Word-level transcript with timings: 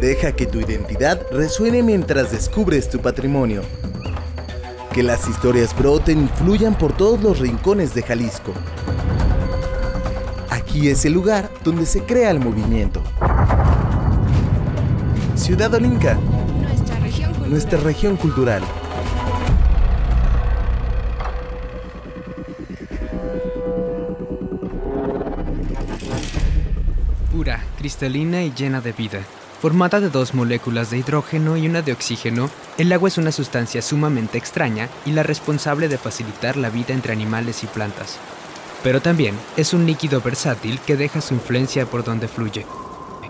Deja 0.00 0.32
que 0.32 0.44
tu 0.44 0.60
identidad 0.60 1.22
resuene 1.32 1.82
mientras 1.82 2.30
descubres 2.30 2.90
tu 2.90 3.00
patrimonio. 3.00 3.62
Que 4.92 5.02
las 5.02 5.26
historias 5.26 5.74
broten 5.76 6.24
y 6.24 6.28
fluyan 6.28 6.76
por 6.76 6.94
todos 6.94 7.22
los 7.22 7.38
rincones 7.38 7.94
de 7.94 8.02
Jalisco. 8.02 8.52
Aquí 10.50 10.88
es 10.90 11.06
el 11.06 11.14
lugar 11.14 11.50
donde 11.64 11.86
se 11.86 12.02
crea 12.02 12.30
el 12.30 12.40
movimiento. 12.40 13.02
Ciudad 15.34 15.72
Olinca, 15.72 16.18
Nuestra 16.60 16.96
región 16.98 17.32
cultural. 17.32 17.50
nuestra 17.50 17.80
región 17.80 18.16
cultural. 18.16 18.62
Pura, 27.32 27.62
cristalina 27.78 28.42
y 28.42 28.52
llena 28.52 28.80
de 28.80 28.92
vida. 28.92 29.20
Formada 29.66 29.98
de 29.98 30.10
dos 30.10 30.32
moléculas 30.32 30.90
de 30.92 30.98
hidrógeno 30.98 31.56
y 31.56 31.66
una 31.66 31.82
de 31.82 31.90
oxígeno, 31.90 32.48
el 32.78 32.92
agua 32.92 33.08
es 33.08 33.18
una 33.18 33.32
sustancia 33.32 33.82
sumamente 33.82 34.38
extraña 34.38 34.88
y 35.04 35.10
la 35.10 35.24
responsable 35.24 35.88
de 35.88 35.98
facilitar 35.98 36.56
la 36.56 36.70
vida 36.70 36.94
entre 36.94 37.12
animales 37.12 37.64
y 37.64 37.66
plantas. 37.66 38.16
Pero 38.84 39.02
también 39.02 39.34
es 39.56 39.74
un 39.74 39.84
líquido 39.84 40.20
versátil 40.20 40.78
que 40.86 40.96
deja 40.96 41.20
su 41.20 41.34
influencia 41.34 41.84
por 41.84 42.04
donde 42.04 42.28
fluye. 42.28 42.64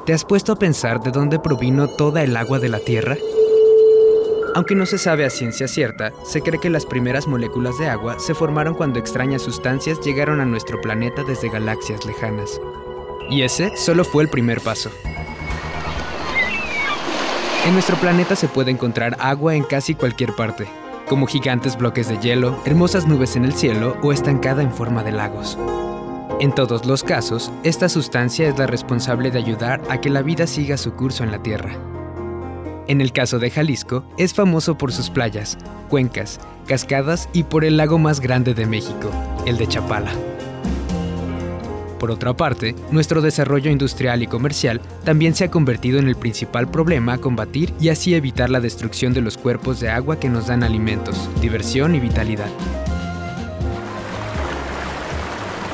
¿Te 0.04 0.12
has 0.12 0.26
puesto 0.26 0.52
a 0.52 0.58
pensar 0.58 1.00
de 1.00 1.10
dónde 1.10 1.38
provino 1.38 1.88
toda 1.88 2.22
el 2.22 2.36
agua 2.36 2.58
de 2.58 2.68
la 2.68 2.80
Tierra? 2.80 3.16
Aunque 4.54 4.74
no 4.74 4.84
se 4.84 4.98
sabe 4.98 5.24
a 5.24 5.30
ciencia 5.30 5.68
cierta, 5.68 6.12
se 6.22 6.42
cree 6.42 6.60
que 6.60 6.68
las 6.68 6.84
primeras 6.84 7.26
moléculas 7.26 7.78
de 7.78 7.88
agua 7.88 8.18
se 8.18 8.34
formaron 8.34 8.74
cuando 8.74 8.98
extrañas 8.98 9.40
sustancias 9.40 10.00
llegaron 10.04 10.42
a 10.42 10.44
nuestro 10.44 10.82
planeta 10.82 11.22
desde 11.24 11.48
galaxias 11.48 12.04
lejanas. 12.04 12.60
Y 13.30 13.40
ese 13.40 13.74
solo 13.74 14.04
fue 14.04 14.22
el 14.22 14.28
primer 14.28 14.60
paso. 14.60 14.90
En 17.66 17.72
nuestro 17.72 17.96
planeta 17.96 18.36
se 18.36 18.46
puede 18.46 18.70
encontrar 18.70 19.16
agua 19.18 19.56
en 19.56 19.64
casi 19.64 19.96
cualquier 19.96 20.36
parte, 20.36 20.68
como 21.08 21.26
gigantes 21.26 21.76
bloques 21.76 22.08
de 22.08 22.16
hielo, 22.18 22.56
hermosas 22.64 23.08
nubes 23.08 23.34
en 23.34 23.44
el 23.44 23.54
cielo 23.54 23.96
o 24.04 24.12
estancada 24.12 24.62
en 24.62 24.70
forma 24.70 25.02
de 25.02 25.10
lagos. 25.10 25.58
En 26.38 26.54
todos 26.54 26.86
los 26.86 27.02
casos, 27.02 27.50
esta 27.64 27.88
sustancia 27.88 28.48
es 28.48 28.56
la 28.56 28.68
responsable 28.68 29.32
de 29.32 29.40
ayudar 29.40 29.82
a 29.90 30.00
que 30.00 30.10
la 30.10 30.22
vida 30.22 30.46
siga 30.46 30.76
su 30.76 30.92
curso 30.92 31.24
en 31.24 31.32
la 31.32 31.42
Tierra. 31.42 31.76
En 32.86 33.00
el 33.00 33.10
caso 33.10 33.40
de 33.40 33.50
Jalisco, 33.50 34.04
es 34.16 34.32
famoso 34.32 34.78
por 34.78 34.92
sus 34.92 35.10
playas, 35.10 35.58
cuencas, 35.88 36.38
cascadas 36.68 37.28
y 37.32 37.42
por 37.42 37.64
el 37.64 37.78
lago 37.78 37.98
más 37.98 38.20
grande 38.20 38.54
de 38.54 38.66
México, 38.66 39.10
el 39.44 39.56
de 39.56 39.66
Chapala. 39.66 40.12
Por 41.98 42.10
otra 42.10 42.36
parte, 42.36 42.74
nuestro 42.90 43.22
desarrollo 43.22 43.70
industrial 43.70 44.22
y 44.22 44.26
comercial 44.26 44.80
también 45.04 45.34
se 45.34 45.44
ha 45.44 45.50
convertido 45.50 45.98
en 45.98 46.08
el 46.08 46.16
principal 46.16 46.70
problema 46.70 47.14
a 47.14 47.18
combatir 47.18 47.72
y 47.80 47.88
así 47.88 48.14
evitar 48.14 48.50
la 48.50 48.60
destrucción 48.60 49.14
de 49.14 49.22
los 49.22 49.38
cuerpos 49.38 49.80
de 49.80 49.88
agua 49.88 50.20
que 50.20 50.28
nos 50.28 50.48
dan 50.48 50.62
alimentos, 50.62 51.28
diversión 51.40 51.94
y 51.94 52.00
vitalidad. 52.00 52.50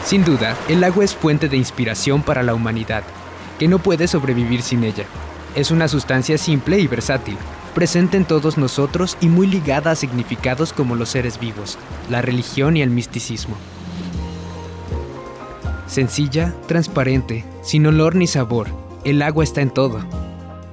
Sin 0.04 0.24
duda, 0.24 0.56
el 0.68 0.84
agua 0.84 1.04
es 1.04 1.14
fuente 1.14 1.48
de 1.48 1.56
inspiración 1.56 2.22
para 2.22 2.42
la 2.42 2.54
humanidad, 2.54 3.02
que 3.58 3.66
no 3.66 3.78
puede 3.78 4.06
sobrevivir 4.06 4.62
sin 4.62 4.84
ella. 4.84 5.04
Es 5.54 5.70
una 5.70 5.88
sustancia 5.88 6.38
simple 6.38 6.78
y 6.78 6.86
versátil, 6.86 7.36
presente 7.74 8.16
en 8.16 8.24
todos 8.24 8.58
nosotros 8.58 9.16
y 9.20 9.26
muy 9.28 9.46
ligada 9.46 9.92
a 9.92 9.96
significados 9.96 10.72
como 10.72 10.96
los 10.96 11.08
seres 11.08 11.40
vivos, 11.40 11.78
la 12.10 12.22
religión 12.22 12.76
y 12.76 12.82
el 12.82 12.90
misticismo. 12.90 13.56
Sencilla, 15.92 16.54
transparente, 16.68 17.44
sin 17.60 17.86
olor 17.86 18.14
ni 18.14 18.26
sabor, 18.26 18.66
el 19.04 19.20
agua 19.20 19.44
está 19.44 19.60
en 19.60 19.68
todo. 19.68 20.00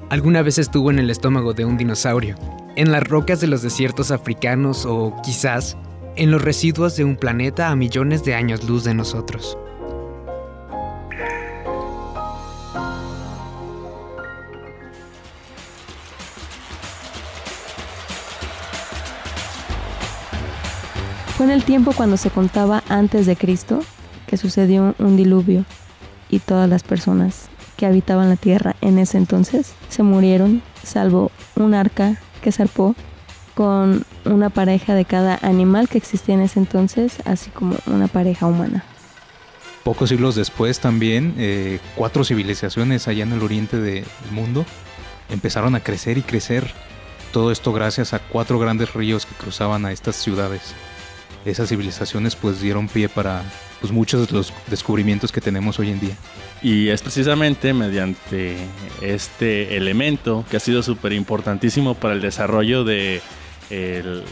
Alguna 0.10 0.42
vez 0.44 0.58
estuvo 0.58 0.92
en 0.92 0.98
el 0.98 1.10
estómago 1.10 1.54
de 1.54 1.66
un 1.66 1.76
dinosaurio, 1.76 2.38
en 2.78 2.94
las 2.94 3.04
rocas 3.04 3.42
de 3.42 3.48
los 3.48 3.62
desiertos 3.62 4.12
africanos 4.12 4.86
o, 4.86 5.14
quizás, 5.22 5.76
en 6.16 6.32
los 6.32 6.42
residuos 6.42 6.96
de 6.96 7.04
un 7.04 7.18
planeta 7.18 7.68
a 7.68 7.76
millones 7.76 8.24
de 8.24 8.34
años 8.34 8.64
luz 8.64 8.86
de 8.86 8.94
nosotros. 8.94 9.58
Fue 21.36 21.46
en 21.46 21.52
el 21.52 21.66
tiempo 21.66 21.92
cuando 21.92 22.16
se 22.16 22.30
contaba 22.30 22.84
antes 22.88 23.26
de 23.26 23.36
Cristo 23.36 23.82
que 24.30 24.38
sucedió 24.38 24.94
un 25.00 25.18
diluvio 25.18 25.66
y 26.30 26.40
todas 26.40 26.70
las 26.70 26.84
personas 26.84 27.50
que 27.78 27.86
habitaban 27.86 28.30
la 28.30 28.36
tierra 28.36 28.76
en 28.82 29.00
ese 29.00 29.18
entonces 29.18 29.74
se 29.90 30.04
murieron, 30.04 30.62
salvo 30.84 31.32
un 31.56 31.74
arca 31.74 32.18
que 32.42 32.52
zarpó 32.52 32.96
con 33.56 34.06
una 34.26 34.50
pareja 34.50 34.94
de 34.94 35.06
cada 35.06 35.40
animal 35.42 35.90
que 35.90 35.98
existía 35.98 36.36
en 36.36 36.42
ese 36.42 36.60
entonces, 36.60 37.18
así 37.26 37.50
como 37.50 37.76
una 37.88 38.08
pareja 38.08 38.46
humana. 38.46 38.84
Pocos 39.84 40.10
siglos 40.10 40.36
después 40.36 40.80
también, 40.80 41.34
eh, 41.38 41.80
cuatro 41.96 42.24
civilizaciones 42.24 43.08
allá 43.08 43.24
en 43.24 43.34
el 43.34 43.42
oriente 43.42 43.78
de- 43.78 44.04
del 44.24 44.32
mundo 44.32 44.66
empezaron 45.30 45.74
a 45.76 45.80
crecer 45.80 46.18
y 46.18 46.22
crecer. 46.22 46.72
Todo 47.34 47.52
esto 47.52 47.74
gracias 47.74 48.14
a 48.14 48.20
cuatro 48.20 48.60
grandes 48.60 48.94
ríos 48.94 49.26
que 49.26 49.36
cruzaban 49.36 49.86
a 49.86 49.92
estas 49.92 50.16
ciudades. 50.16 50.74
Esas 51.46 51.70
civilizaciones 51.70 52.36
pues 52.36 52.62
dieron 52.62 52.88
pie 52.88 53.08
para 53.10 53.44
pues, 53.80 53.92
muchos 53.94 54.28
de 54.28 54.34
los 54.34 54.54
descubrimientos 54.68 55.32
que 55.32 55.42
tenemos 55.42 55.80
hoy 55.80 55.92
en 55.92 56.00
día. 56.00 56.16
Y 56.62 56.90
es 56.90 57.02
precisamente 57.02 57.74
mediante 57.74 58.58
este 59.02 59.78
elemento 59.78 60.44
que 60.50 60.58
ha 60.58 60.60
sido 60.60 60.84
súper 60.84 61.14
importantísimo 61.14 61.96
para 61.96 62.14
el 62.14 62.22
desarrollo 62.22 62.84
de 62.84 63.22
el- 63.70 64.24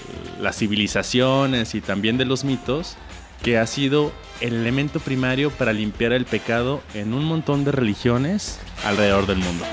las 0.42 0.58
civilizaciones 0.58 1.76
y 1.76 1.82
también 1.82 2.18
de 2.18 2.26
los 2.26 2.44
mitos, 2.44 2.96
que 3.44 3.58
ha 3.58 3.68
sido 3.68 4.12
el 4.42 4.54
elemento 4.56 5.00
primario 5.00 5.52
para 5.52 5.72
limpiar 5.74 6.12
el 6.12 6.26
pecado 6.26 6.82
en 6.96 7.14
un 7.14 7.24
montón 7.24 7.64
de 7.64 7.72
religiones 7.72 8.60
alrededor 8.84 9.28
del 9.28 9.38
mundo. 9.38 9.64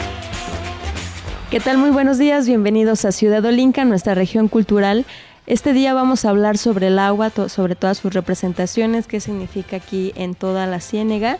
¿Qué 1.50 1.60
tal? 1.60 1.78
Muy 1.78 1.90
buenos 1.90 2.18
días, 2.18 2.46
bienvenidos 2.46 3.04
a 3.04 3.12
Ciudad 3.12 3.44
Olinca, 3.44 3.84
nuestra 3.84 4.14
región 4.14 4.48
cultural. 4.48 5.06
Este 5.46 5.74
día 5.74 5.92
vamos 5.92 6.24
a 6.24 6.30
hablar 6.30 6.56
sobre 6.56 6.86
el 6.86 6.98
agua, 6.98 7.30
sobre 7.48 7.76
todas 7.76 7.98
sus 7.98 8.14
representaciones, 8.14 9.06
qué 9.06 9.20
significa 9.20 9.76
aquí 9.76 10.14
en 10.16 10.34
toda 10.34 10.66
la 10.66 10.80
ciénega. 10.80 11.36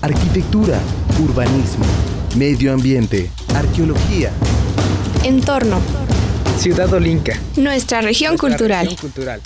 Arquitectura, 0.01 0.79
urbanismo, 1.21 1.85
medio 2.37 2.73
ambiente, 2.73 3.31
arqueología, 3.55 4.31
entorno, 5.25 5.81
Ciudad 6.59 6.93
Olinca, 6.93 7.35
nuestra 7.57 8.01
región 8.01 8.33
nuestra 8.33 8.49
cultural. 8.49 8.87
región 8.87 9.01
cultural. 9.01 9.41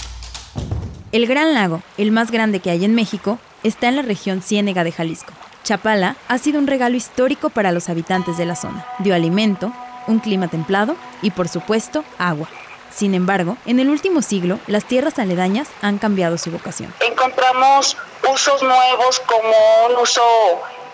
El 1.12 1.26
Gran 1.26 1.54
Lago, 1.54 1.82
el 1.98 2.10
más 2.10 2.30
grande 2.30 2.60
que 2.60 2.70
hay 2.70 2.84
en 2.84 2.94
México, 2.94 3.38
está 3.62 3.88
en 3.88 3.96
la 3.96 4.02
región 4.02 4.42
Ciénega 4.42 4.84
de 4.84 4.92
Jalisco. 4.92 5.32
Chapala 5.64 6.16
ha 6.28 6.38
sido 6.38 6.58
un 6.58 6.66
regalo 6.66 6.96
histórico 6.96 7.50
para 7.50 7.72
los 7.72 7.88
habitantes 7.88 8.36
de 8.36 8.46
la 8.46 8.56
zona. 8.56 8.84
Dio 8.98 9.14
alimento, 9.14 9.72
un 10.06 10.18
clima 10.18 10.48
templado 10.48 10.96
y, 11.20 11.30
por 11.30 11.48
supuesto, 11.48 12.04
agua. 12.18 12.48
Sin 12.94 13.14
embargo, 13.14 13.56
en 13.66 13.80
el 13.80 13.88
último 13.88 14.22
siglo, 14.22 14.58
las 14.66 14.84
tierras 14.84 15.18
aledañas 15.18 15.68
han 15.80 15.98
cambiado 15.98 16.38
su 16.38 16.50
vocación. 16.50 16.94
encontramos 17.00 17.96
usos 18.28 18.62
nuevos 18.62 19.20
como 19.20 19.86
un 19.86 19.96
uso 19.96 20.22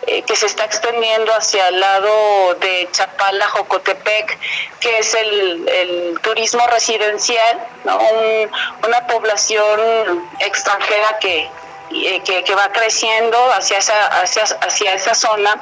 eh, 0.07 0.23
que 0.23 0.37
se 0.37 0.47
está 0.47 0.65
extendiendo 0.65 1.35
hacia 1.35 1.69
el 1.69 1.81
lado 1.81 2.55
de 2.55 2.89
Chapala, 2.93 3.47
Jocotepec, 3.49 4.39
que 4.81 4.99
es 4.99 5.15
el, 5.15 6.19
turismo 6.23 6.67
residencial, 6.69 7.67
una 8.87 9.07
población 9.07 10.29
extranjera 10.41 11.19
que, 11.21 11.49
eh, 11.91 12.21
que, 12.25 12.45
que 12.45 12.55
va 12.55 12.71
creciendo 12.73 13.39
hacia 13.53 13.79
esa, 13.79 14.07
hacia, 14.23 14.45
hacia 14.45 14.95
esa 14.95 15.15
zona, 15.15 15.61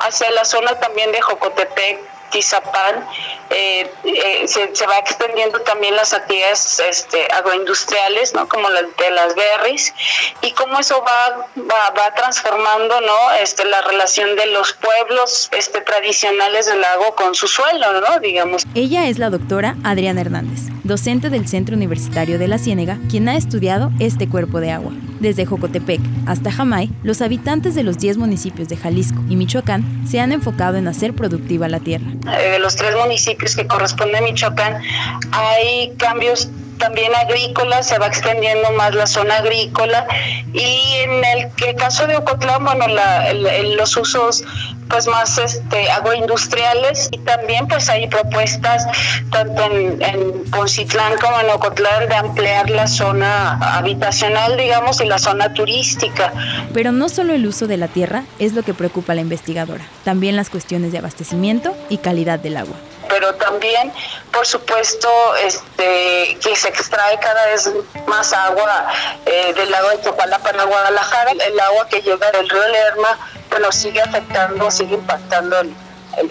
hacia 0.00 0.30
la 0.32 0.44
zona 0.44 0.78
también 0.80 1.10
de 1.12 1.20
Jocotepec, 1.22 1.98
Tizapán, 2.30 3.06
eh, 3.50 3.90
eh, 4.04 4.46
se, 4.46 4.74
se 4.74 4.86
va 4.86 4.98
extendiendo 4.98 5.60
también 5.60 5.96
las 5.96 6.12
actividades 6.12 6.80
este, 6.80 7.26
agroindustriales, 7.32 8.34
¿no? 8.34 8.48
como 8.48 8.68
las 8.68 8.84
de 8.96 9.10
las 9.10 9.34
berries, 9.34 9.94
y 10.42 10.52
cómo 10.52 10.78
eso 10.78 11.02
va, 11.02 11.46
va, 11.56 11.90
va 11.90 12.14
transformando 12.14 13.00
¿no? 13.00 13.32
este, 13.40 13.64
la 13.64 13.80
relación 13.82 14.36
de 14.36 14.46
los 14.46 14.72
pueblos 14.74 15.48
este, 15.52 15.80
tradicionales 15.80 16.66
del 16.66 16.80
lago 16.80 17.14
con 17.14 17.34
su 17.34 17.48
suelo, 17.48 18.00
¿no? 18.00 18.20
digamos. 18.20 18.64
Ella 18.74 19.06
es 19.06 19.18
la 19.18 19.30
doctora 19.30 19.76
Adriana 19.84 20.20
Hernández, 20.20 20.70
docente 20.88 21.30
del 21.30 21.46
Centro 21.46 21.76
Universitario 21.76 22.38
de 22.38 22.48
la 22.48 22.58
Ciénega, 22.58 22.98
quien 23.08 23.28
ha 23.28 23.36
estudiado 23.36 23.92
este 24.00 24.28
cuerpo 24.28 24.58
de 24.58 24.72
agua. 24.72 24.92
Desde 25.20 25.46
Jocotepec 25.46 26.00
hasta 26.26 26.50
Jamay, 26.50 26.90
los 27.04 27.22
habitantes 27.22 27.74
de 27.76 27.84
los 27.84 27.98
10 27.98 28.16
municipios 28.16 28.68
de 28.68 28.76
Jalisco 28.76 29.22
y 29.28 29.36
Michoacán 29.36 29.84
se 30.08 30.18
han 30.18 30.32
enfocado 30.32 30.76
en 30.76 30.88
hacer 30.88 31.14
productiva 31.14 31.68
la 31.68 31.78
tierra. 31.78 32.06
eh, 32.26 32.50
de 32.52 32.58
los 32.58 32.74
tres 32.74 32.96
municipios 32.96 33.54
que 33.54 33.66
corresponden 33.66 34.16
a 34.16 34.26
Michoacán, 34.26 34.82
hay 35.30 35.92
cambios 35.96 36.50
también 36.78 37.14
agrícolas, 37.14 37.86
se 37.88 37.98
va 37.98 38.06
extendiendo 38.06 38.70
más 38.72 38.94
la 38.94 39.06
zona 39.06 39.36
agrícola 39.36 40.06
y 40.52 40.94
en 41.04 41.24
el 41.24 41.74
caso 41.76 42.06
de 42.06 42.16
Ocotlán, 42.16 42.64
bueno, 42.64 42.88
la- 42.88 43.28
el- 43.30 43.76
los 43.76 43.96
usos 43.96 44.44
pues 44.88 45.06
más 45.06 45.36
este 45.36 45.90
agroindustriales 45.90 47.08
y 47.10 47.18
también 47.18 47.68
pues 47.68 47.90
hay 47.90 48.06
propuestas 48.08 48.86
tanto 49.30 49.62
en, 49.70 50.00
en 50.02 50.44
Poncitlán 50.50 51.12
como 51.20 51.38
en 51.40 51.50
Ocotlán 51.50 52.08
de 52.08 52.14
ampliar 52.14 52.70
la 52.70 52.86
zona 52.86 53.58
habitacional, 53.76 54.56
digamos, 54.56 55.00
y 55.02 55.04
la 55.06 55.18
zona 55.18 55.52
turística. 55.52 56.32
Pero 56.72 56.90
no 56.92 57.08
solo 57.10 57.34
el 57.34 57.46
uso 57.46 57.66
de 57.66 57.76
la 57.76 57.88
tierra 57.88 58.24
es 58.38 58.54
lo 58.54 58.62
que 58.62 58.72
preocupa 58.72 59.12
a 59.12 59.16
la 59.16 59.20
investigadora, 59.20 59.84
también 60.04 60.36
las 60.36 60.48
cuestiones 60.48 60.90
de 60.92 60.98
abastecimiento 60.98 61.76
y 61.90 61.98
calidad 61.98 62.38
del 62.38 62.56
agua. 62.56 62.76
Pero 63.08 63.34
también, 63.34 63.92
por 64.32 64.46
supuesto, 64.46 65.08
este, 65.36 66.36
que 66.42 66.54
se 66.56 66.68
extrae 66.68 67.18
cada 67.18 67.46
vez 67.46 67.70
más 68.06 68.32
agua 68.32 68.86
eh, 69.26 69.52
del 69.54 69.70
lago 69.70 69.90
de 69.90 70.00
Chapala 70.02 70.38
para 70.38 70.64
Guadalajara. 70.64 71.32
El 71.32 71.58
agua 71.60 71.88
que 71.88 72.00
llega 72.02 72.30
del 72.30 72.48
río 72.48 72.68
Lerma, 72.68 73.18
bueno, 73.50 73.72
sigue 73.72 74.00
afectando, 74.00 74.70
sigue 74.70 74.94
impactando 74.94 75.58
el, 75.60 75.74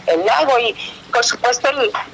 el- 0.07 0.25
lago 0.25 0.59
y, 0.59 0.75
por 1.11 1.23
supuesto, 1.23 1.69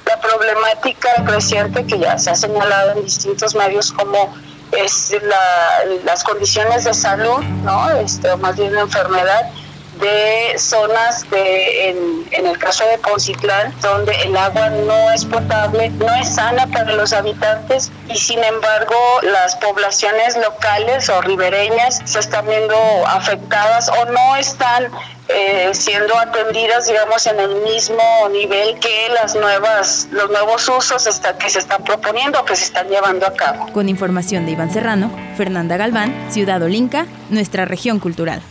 la 0.06 0.20
problemática 0.20 1.10
creciente 1.26 1.84
que 1.86 1.98
ya 1.98 2.18
se 2.18 2.30
ha 2.30 2.34
señalado 2.34 2.92
en 2.92 3.04
distintos 3.04 3.54
medios 3.54 3.92
como 3.92 4.34
es 4.72 5.14
la- 5.22 5.82
las 6.04 6.24
condiciones 6.24 6.84
de 6.84 6.94
salud, 6.94 7.40
¿no? 7.62 7.90
Este, 7.92 8.30
o 8.30 8.36
más 8.38 8.56
bien 8.56 8.74
la 8.74 8.80
enfermedad 8.82 9.50
de 10.00 10.58
zonas 10.58 11.28
de, 11.30 11.90
en, 11.90 12.24
en 12.32 12.46
el 12.46 12.58
caso 12.58 12.84
de 12.86 12.98
Poncitlán, 12.98 13.72
donde 13.80 14.12
el 14.22 14.36
agua 14.36 14.68
no 14.70 15.12
es 15.12 15.24
potable, 15.24 15.90
no 15.90 16.12
es 16.14 16.34
sana 16.34 16.66
para 16.68 16.92
los 16.94 17.12
habitantes 17.12 17.90
y 18.08 18.16
sin 18.18 18.42
embargo 18.42 18.94
las 19.22 19.56
poblaciones 19.56 20.36
locales 20.36 21.08
o 21.08 21.20
ribereñas 21.22 22.00
se 22.04 22.18
están 22.18 22.46
viendo 22.46 22.76
afectadas 23.06 23.88
o 23.88 24.04
no 24.06 24.36
están 24.36 24.90
eh, 25.28 25.70
siendo 25.72 26.14
atendidas, 26.18 26.86
digamos, 26.86 27.26
en 27.26 27.40
el 27.40 27.54
mismo 27.62 28.02
nivel 28.30 28.78
que 28.78 29.08
las 29.14 29.34
nuevas, 29.34 30.08
los 30.10 30.30
nuevos 30.30 30.68
usos 30.68 31.06
está- 31.06 31.38
que 31.38 31.48
se 31.48 31.60
están 31.60 31.82
proponiendo 31.82 32.44
que 32.44 32.54
se 32.56 32.64
están 32.64 32.88
llevando 32.88 33.26
a 33.26 33.32
cabo. 33.32 33.72
Con 33.72 33.88
información 33.88 34.44
de 34.44 34.52
Iván 34.52 34.70
Serrano, 34.70 35.10
Fernanda 35.36 35.78
Galván, 35.78 36.14
Ciudad 36.30 36.60
Olinca, 36.62 37.06
nuestra 37.30 37.64
región 37.64 38.00
cultural. 38.00 38.42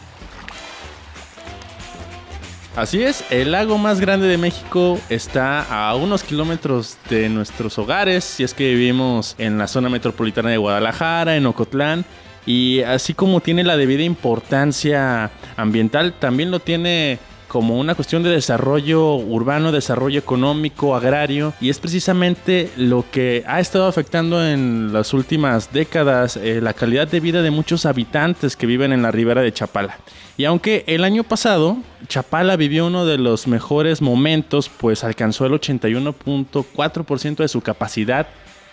Así 2.76 3.04
es, 3.04 3.24
el 3.30 3.52
lago 3.52 3.78
más 3.78 4.00
grande 4.00 4.26
de 4.26 4.40
México 4.40 5.00
está 5.08 5.62
a 5.62 5.94
unos 5.94 6.24
kilómetros 6.24 6.98
de 7.08 7.30
nuestros 7.30 7.78
hogares, 7.78 8.24
si 8.24 8.44
es 8.44 8.56
que 8.56 8.74
vivimos 8.74 9.36
en 9.38 9.60
la 9.60 9.68
zona 9.68 9.90
metropolitana 9.90 10.50
de 10.50 10.58
Guadalajara, 10.58 11.36
en 11.38 11.46
Ocotlán. 11.46 12.04
Y 12.48 12.82
así 12.82 13.14
como 13.14 13.42
tiene 13.42 13.64
la 13.64 13.78
debida 13.78 14.02
importancia 14.02 15.30
ambiental, 15.56 16.14
también 16.14 16.50
lo 16.50 16.62
tiene 16.62 17.20
como 17.54 17.78
una 17.78 17.94
cuestión 17.94 18.24
de 18.24 18.32
desarrollo 18.32 19.14
urbano, 19.14 19.72
desarrollo 19.72 20.18
económico, 20.18 20.96
agrario, 20.96 21.54
y 21.62 21.70
es 21.70 21.78
precisamente 21.78 22.72
lo 22.78 23.06
que 23.12 23.44
ha 23.46 23.60
estado 23.60 23.86
afectando 23.86 24.44
en 24.44 24.92
las 24.92 25.14
últimas 25.14 25.72
décadas 25.72 26.36
eh, 26.36 26.62
la 26.64 26.74
calidad 26.74 27.08
de 27.08 27.20
vida 27.20 27.44
de 27.44 27.52
muchos 27.52 27.86
habitantes 27.86 28.56
que 28.56 28.66
viven 28.66 28.92
en 28.92 29.04
la 29.04 29.12
ribera 29.12 29.44
de 29.44 29.54
Chapala. 29.54 30.00
Y 30.36 30.46
aunque 30.46 30.84
el 30.88 31.04
año 31.04 31.24
pasado 31.24 31.78
Chapala 32.08 32.56
vivió 32.56 32.88
uno 32.88 33.06
de 33.06 33.20
los 33.20 33.46
mejores 33.46 34.02
momentos, 34.02 34.68
pues 34.70 35.04
alcanzó 35.04 35.46
el 35.46 35.52
81.4% 35.52 37.36
de 37.36 37.48
su 37.48 37.62
capacidad, 37.62 38.26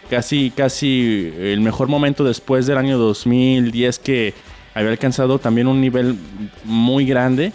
casi, 0.08 0.52
casi 0.52 1.34
el 1.38 1.60
mejor 1.60 1.88
momento 1.88 2.24
después 2.24 2.66
del 2.66 2.78
año 2.78 2.96
2010 2.96 3.98
que 3.98 4.32
había 4.72 4.90
alcanzado 4.90 5.38
también 5.38 5.66
un 5.66 5.82
nivel 5.82 6.16
muy 6.64 7.04
grande 7.04 7.52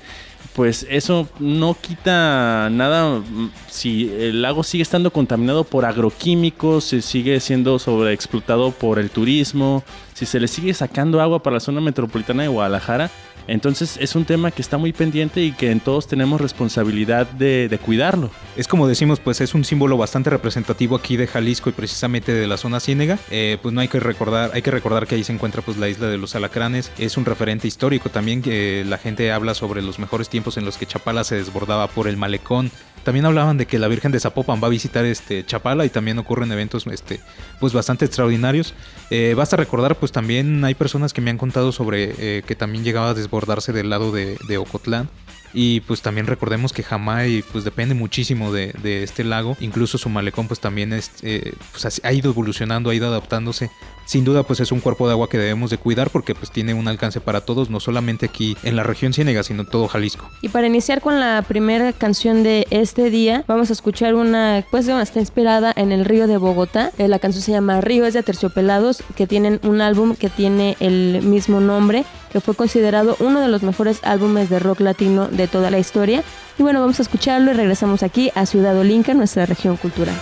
pues 0.56 0.88
eso 0.90 1.28
no 1.40 1.76
quita 1.80 2.70
nada 2.72 3.20
mm, 3.20 3.52
si 3.68 4.10
el 4.18 4.42
lago 4.42 4.64
sigue 4.64 4.84
estando 4.84 5.12
contaminado 5.12 5.66
por 5.66 5.86
agroquímicos, 5.86 6.86
si 6.86 7.02
sigue 7.02 7.40
siendo 7.42 7.78
sobreexplotado 7.78 8.72
por 8.72 8.98
el 8.98 9.10
turismo, 9.10 9.84
si 10.16 10.26
se 10.26 10.40
le 10.40 10.48
sigue 10.48 10.74
sacando 10.74 11.22
agua 11.22 11.44
para 11.44 11.56
la 11.56 11.60
zona 11.60 11.82
metropolitana 11.82 12.44
de 12.44 12.50
Guadalajara, 12.50 13.12
entonces 13.48 13.98
es 14.00 14.16
un 14.16 14.26
tema 14.26 14.50
que 14.50 14.62
está 14.62 14.78
muy 14.78 14.94
pendiente 14.94 15.42
y 15.42 15.52
que 15.52 15.72
en 15.72 15.82
todos 15.82 16.08
tenemos 16.08 16.42
responsabilidad 16.42 17.28
de, 17.28 17.80
cuidarlo. 17.84 18.32
Es 18.56 18.68
como 18.68 18.88
decimos, 18.88 19.20
pues 19.20 19.42
es 19.42 19.54
un 19.54 19.66
símbolo 19.66 19.98
bastante 19.98 20.30
representativo 20.30 20.96
aquí 20.96 21.18
de 21.18 21.28
Jalisco 21.28 21.70
y 21.70 21.74
precisamente 21.74 22.34
de 22.34 22.48
la 22.48 22.58
zona 22.58 22.80
ciénega. 22.80 23.20
Eh, 23.30 23.58
pues 23.62 23.74
no 23.74 23.82
hay 23.82 23.90
que 23.90 24.00
recordar, 24.00 24.52
hay 24.54 24.62
que 24.62 24.72
recordar 24.72 25.06
que 25.06 25.16
ahí 25.16 25.24
se 25.24 25.34
encuentra 25.34 25.62
pues 25.62 25.78
la 25.78 25.90
isla 25.90 26.08
de 26.08 26.18
los 26.18 26.34
alacranes. 26.34 26.92
Es 26.98 27.18
un 27.18 27.26
referente 27.26 27.68
histórico 27.68 28.10
también 28.10 28.42
que 28.42 28.84
la 28.88 28.98
gente 28.98 29.32
habla 29.34 29.54
sobre 29.54 29.82
los 29.82 30.00
mejores 30.00 30.30
tiempos 30.30 30.58
en 30.58 30.66
los 30.66 30.78
que 30.78 30.86
Chapala 30.86 31.26
se 31.26 31.36
desbordaba 31.36 31.88
por 31.88 32.08
el 32.08 32.18
malecón 32.18 32.72
también 33.06 33.26
hablaban 33.26 33.58
de 33.58 33.68
que 33.68 33.78
la 33.80 33.88
Virgen 33.88 34.12
de 34.12 34.20
Zapopan 34.20 34.62
va 34.62 34.68
a 34.68 34.72
visitar 34.72 35.06
este 35.06 35.46
Chapala 35.46 35.86
y 35.86 35.90
también 35.90 36.18
ocurren 36.18 36.52
eventos 36.52 36.88
este, 36.88 37.22
pues 37.60 37.72
bastante 37.72 38.04
extraordinarios. 38.04 38.74
Eh, 39.12 39.36
basta 39.38 39.56
recordar, 39.56 39.96
pues 39.96 40.12
también 40.12 40.66
hay 40.66 40.74
personas 40.74 41.14
que 41.14 41.22
me 41.22 41.30
han 41.30 41.38
contado 41.38 41.72
sobre 41.72 42.16
eh, 42.18 42.44
que 42.46 42.56
también 42.56 42.84
llegaba 42.84 43.10
a 43.10 43.14
desbordarse 43.14 43.72
del 43.72 43.92
lado 43.92 44.12
de, 44.12 44.38
de 44.48 44.58
Ocotlán. 44.58 45.08
Y 45.56 45.80
pues 45.80 46.02
también 46.02 46.28
recordemos 46.28 46.74
que 46.74 46.84
Jamay 46.84 47.44
pues 47.52 47.64
depende 47.64 47.96
muchísimo 47.96 48.52
de, 48.52 48.74
este 49.04 49.24
lago. 49.24 49.56
Incluso 49.62 49.98
su 49.98 50.10
malecón 50.10 50.48
pues 50.48 50.60
también 50.60 50.92
es, 50.92 51.12
eh, 51.24 51.54
pues, 51.72 52.02
ha 52.04 52.14
ido 52.14 52.30
evolucionando, 52.30 52.90
ha 52.90 52.96
ido 52.96 53.08
adaptándose. 53.08 53.72
Sin 54.06 54.26
duda 54.26 54.44
pues 54.44 54.60
es 54.60 54.72
un 54.72 54.82
cuerpo 54.82 55.08
de 55.08 55.14
agua 55.14 55.30
que 55.30 55.38
debemos 55.38 55.72
de 55.72 55.78
cuidar 55.78 56.10
porque 56.10 56.36
pues 56.36 56.52
tiene 56.52 56.74
un 56.74 56.88
alcance 56.88 57.22
para 57.22 57.42
todos, 57.42 57.70
no 57.70 57.80
solamente 57.80 58.26
aquí 58.26 58.56
en 58.64 58.76
la 58.76 58.84
región 58.84 59.14
Ciénega, 59.14 59.44
sino 59.44 59.64
todo 59.64 59.88
Jalisco. 59.88 60.30
Y 60.42 60.50
para 60.50 60.68
iniciar 60.68 61.02
con 61.02 61.20
la 61.20 61.44
primera 61.48 61.94
canción 61.94 62.44
de 62.44 62.68
este 62.70 63.10
día, 63.10 63.46
vamos 63.48 63.70
a 63.70 63.74
escuchar 63.74 64.14
una, 64.14 64.64
pues 64.70 64.88
está 64.88 65.20
inspirada 65.20 65.74
en 65.76 65.92
el 65.92 66.06
río 66.06 66.28
de 66.28 66.38
Bogotá. 66.38 66.92
Eh, 66.98 67.08
la 67.08 67.20
canción 67.20 67.42
se 67.42 67.54
llama 67.54 67.82
Río, 67.82 68.06
es 68.06 68.14
de 68.14 68.24
Terciopelados, 68.24 69.04
que 69.16 69.26
tienen 69.26 69.60
un 69.64 69.82
álbum 69.82 70.16
que 70.16 70.30
tiene 70.30 70.76
el 70.80 71.22
mismo 71.24 71.60
nombre 71.62 72.06
que 72.36 72.42
fue 72.42 72.54
considerado 72.54 73.16
uno 73.22 73.40
de 73.40 73.48
los 73.48 73.64
mejores 73.64 74.02
álbumes 74.04 74.50
de 74.50 74.60
rock 74.60 74.82
latino 74.82 75.30
de 75.30 75.48
toda 75.48 75.72
la 75.72 75.80
historia. 75.80 76.22
Y 76.58 76.64
bueno, 76.64 76.82
vamos 76.82 77.00
a 77.00 77.04
escucharlo 77.04 77.52
y 77.52 77.54
regresamos 77.54 78.04
aquí 78.04 78.30
a 78.36 78.46
Ciudad 78.46 78.78
Olinca, 78.78 79.14
nuestra 79.14 79.46
región 79.46 79.78
cultural. 79.78 80.16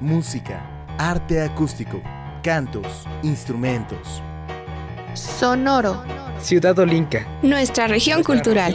Música, 0.00 0.68
arte 0.98 1.40
acústico, 1.40 2.02
cantos, 2.42 3.04
instrumentos. 3.22 4.20
Sonoro. 5.14 6.02
Ciudad 6.40 6.76
Olinca. 6.80 7.24
Nuestra 7.42 7.86
región 7.86 8.24
cultural. 8.24 8.74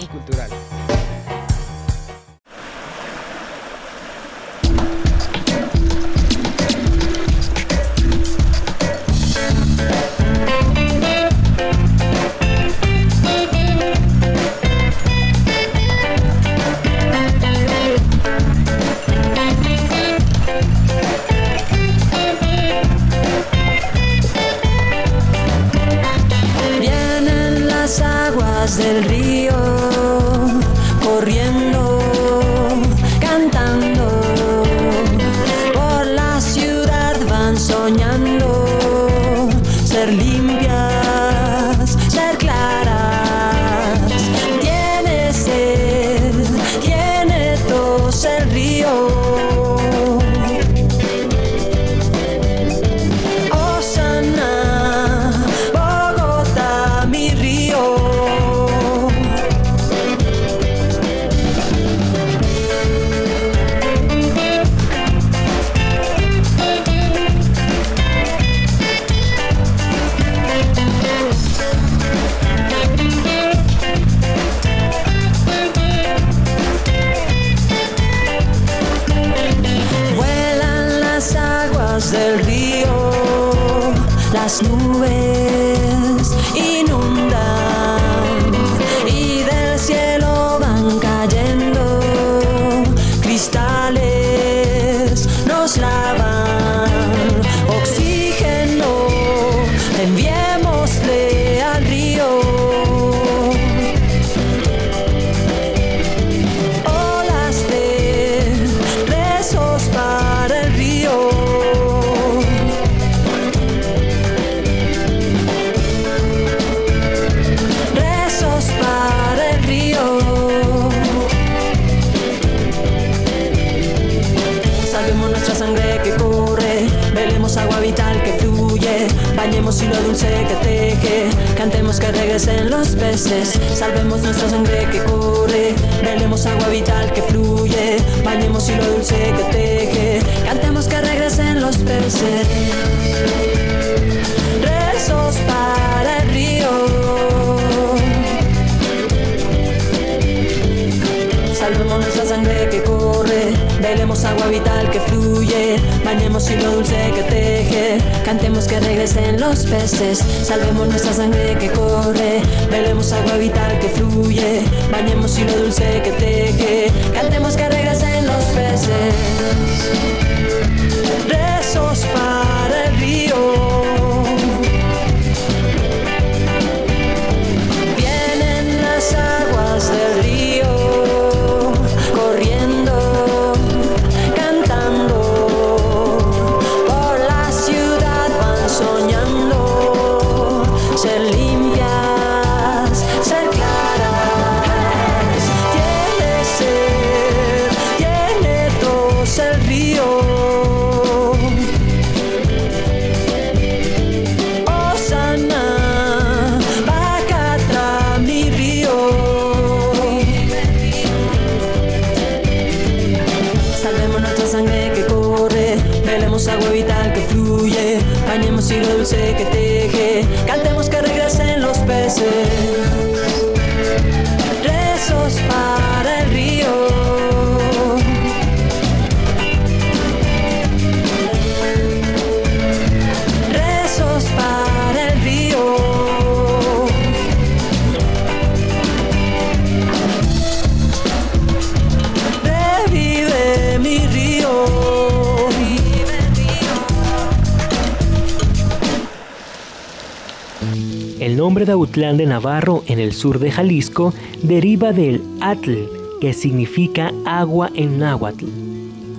Autlán 251.94 252.18
de 252.18 252.26
Navarro 252.26 252.84
en 252.88 252.98
el 252.98 253.14
sur 253.14 253.38
de 253.38 253.52
Jalisco 253.52 254.16
deriva 254.42 254.94
del 254.94 255.22
atl, 255.42 255.74
que 256.20 256.34
significa 256.34 257.12
agua 257.24 257.70
en 257.76 258.00
náhuatl, 258.00 258.46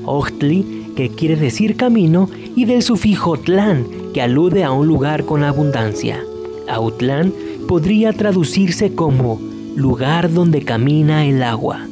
ochtli, 0.04 0.90
que 0.96 1.08
quiere 1.08 1.36
decir 1.36 1.76
camino, 1.76 2.28
y 2.56 2.64
del 2.64 2.82
sufijo 2.82 3.36
tlán, 3.36 3.86
que 4.12 4.22
alude 4.22 4.64
a 4.64 4.72
un 4.72 4.88
lugar 4.88 5.24
con 5.24 5.44
abundancia. 5.44 6.20
Autlán 6.68 7.32
podría 7.68 8.12
traducirse 8.12 8.92
como 8.92 9.40
lugar 9.76 10.32
donde 10.32 10.64
camina 10.64 11.26
el 11.26 11.44
agua. 11.44 11.86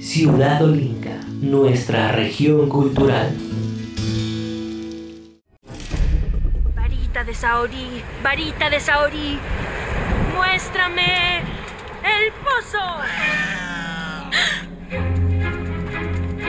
Ciudad 0.00 0.60
Olinca, 0.60 1.20
nuestra 1.40 2.10
región 2.10 2.68
cultural. 2.68 3.32
Varita 6.74 7.22
de 7.22 7.34
Saorí, 7.34 8.02
varita 8.24 8.70
de 8.70 8.80
Saorí, 8.80 9.38
muéstrame 10.58 11.38
el 12.02 12.32
pozo. 12.42 12.78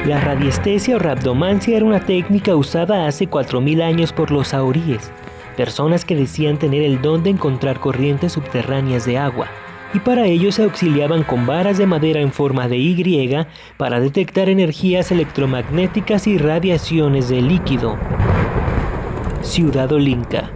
La 0.07 0.19
radiestesia 0.19 0.95
o 0.95 0.99
rabdomancia 0.99 1.77
era 1.77 1.85
una 1.85 1.99
técnica 1.99 2.55
usada 2.55 3.05
hace 3.05 3.29
4.000 3.29 3.83
años 3.83 4.11
por 4.11 4.31
los 4.31 4.47
saoríes, 4.47 5.11
personas 5.55 6.05
que 6.05 6.15
decían 6.15 6.57
tener 6.57 6.81
el 6.81 7.03
don 7.03 7.21
de 7.21 7.29
encontrar 7.29 7.79
corrientes 7.79 8.31
subterráneas 8.31 9.05
de 9.05 9.19
agua, 9.19 9.45
y 9.93 9.99
para 9.99 10.25
ello 10.25 10.51
se 10.51 10.63
auxiliaban 10.63 11.21
con 11.21 11.45
varas 11.45 11.77
de 11.77 11.85
madera 11.85 12.19
en 12.19 12.31
forma 12.31 12.67
de 12.67 12.77
Y 12.77 13.37
para 13.77 13.99
detectar 13.99 14.49
energías 14.49 15.11
electromagnéticas 15.11 16.25
y 16.25 16.39
radiaciones 16.39 17.29
de 17.29 17.43
líquido. 17.43 17.95
Ciudad 19.43 19.91
Olinca, 19.91 20.49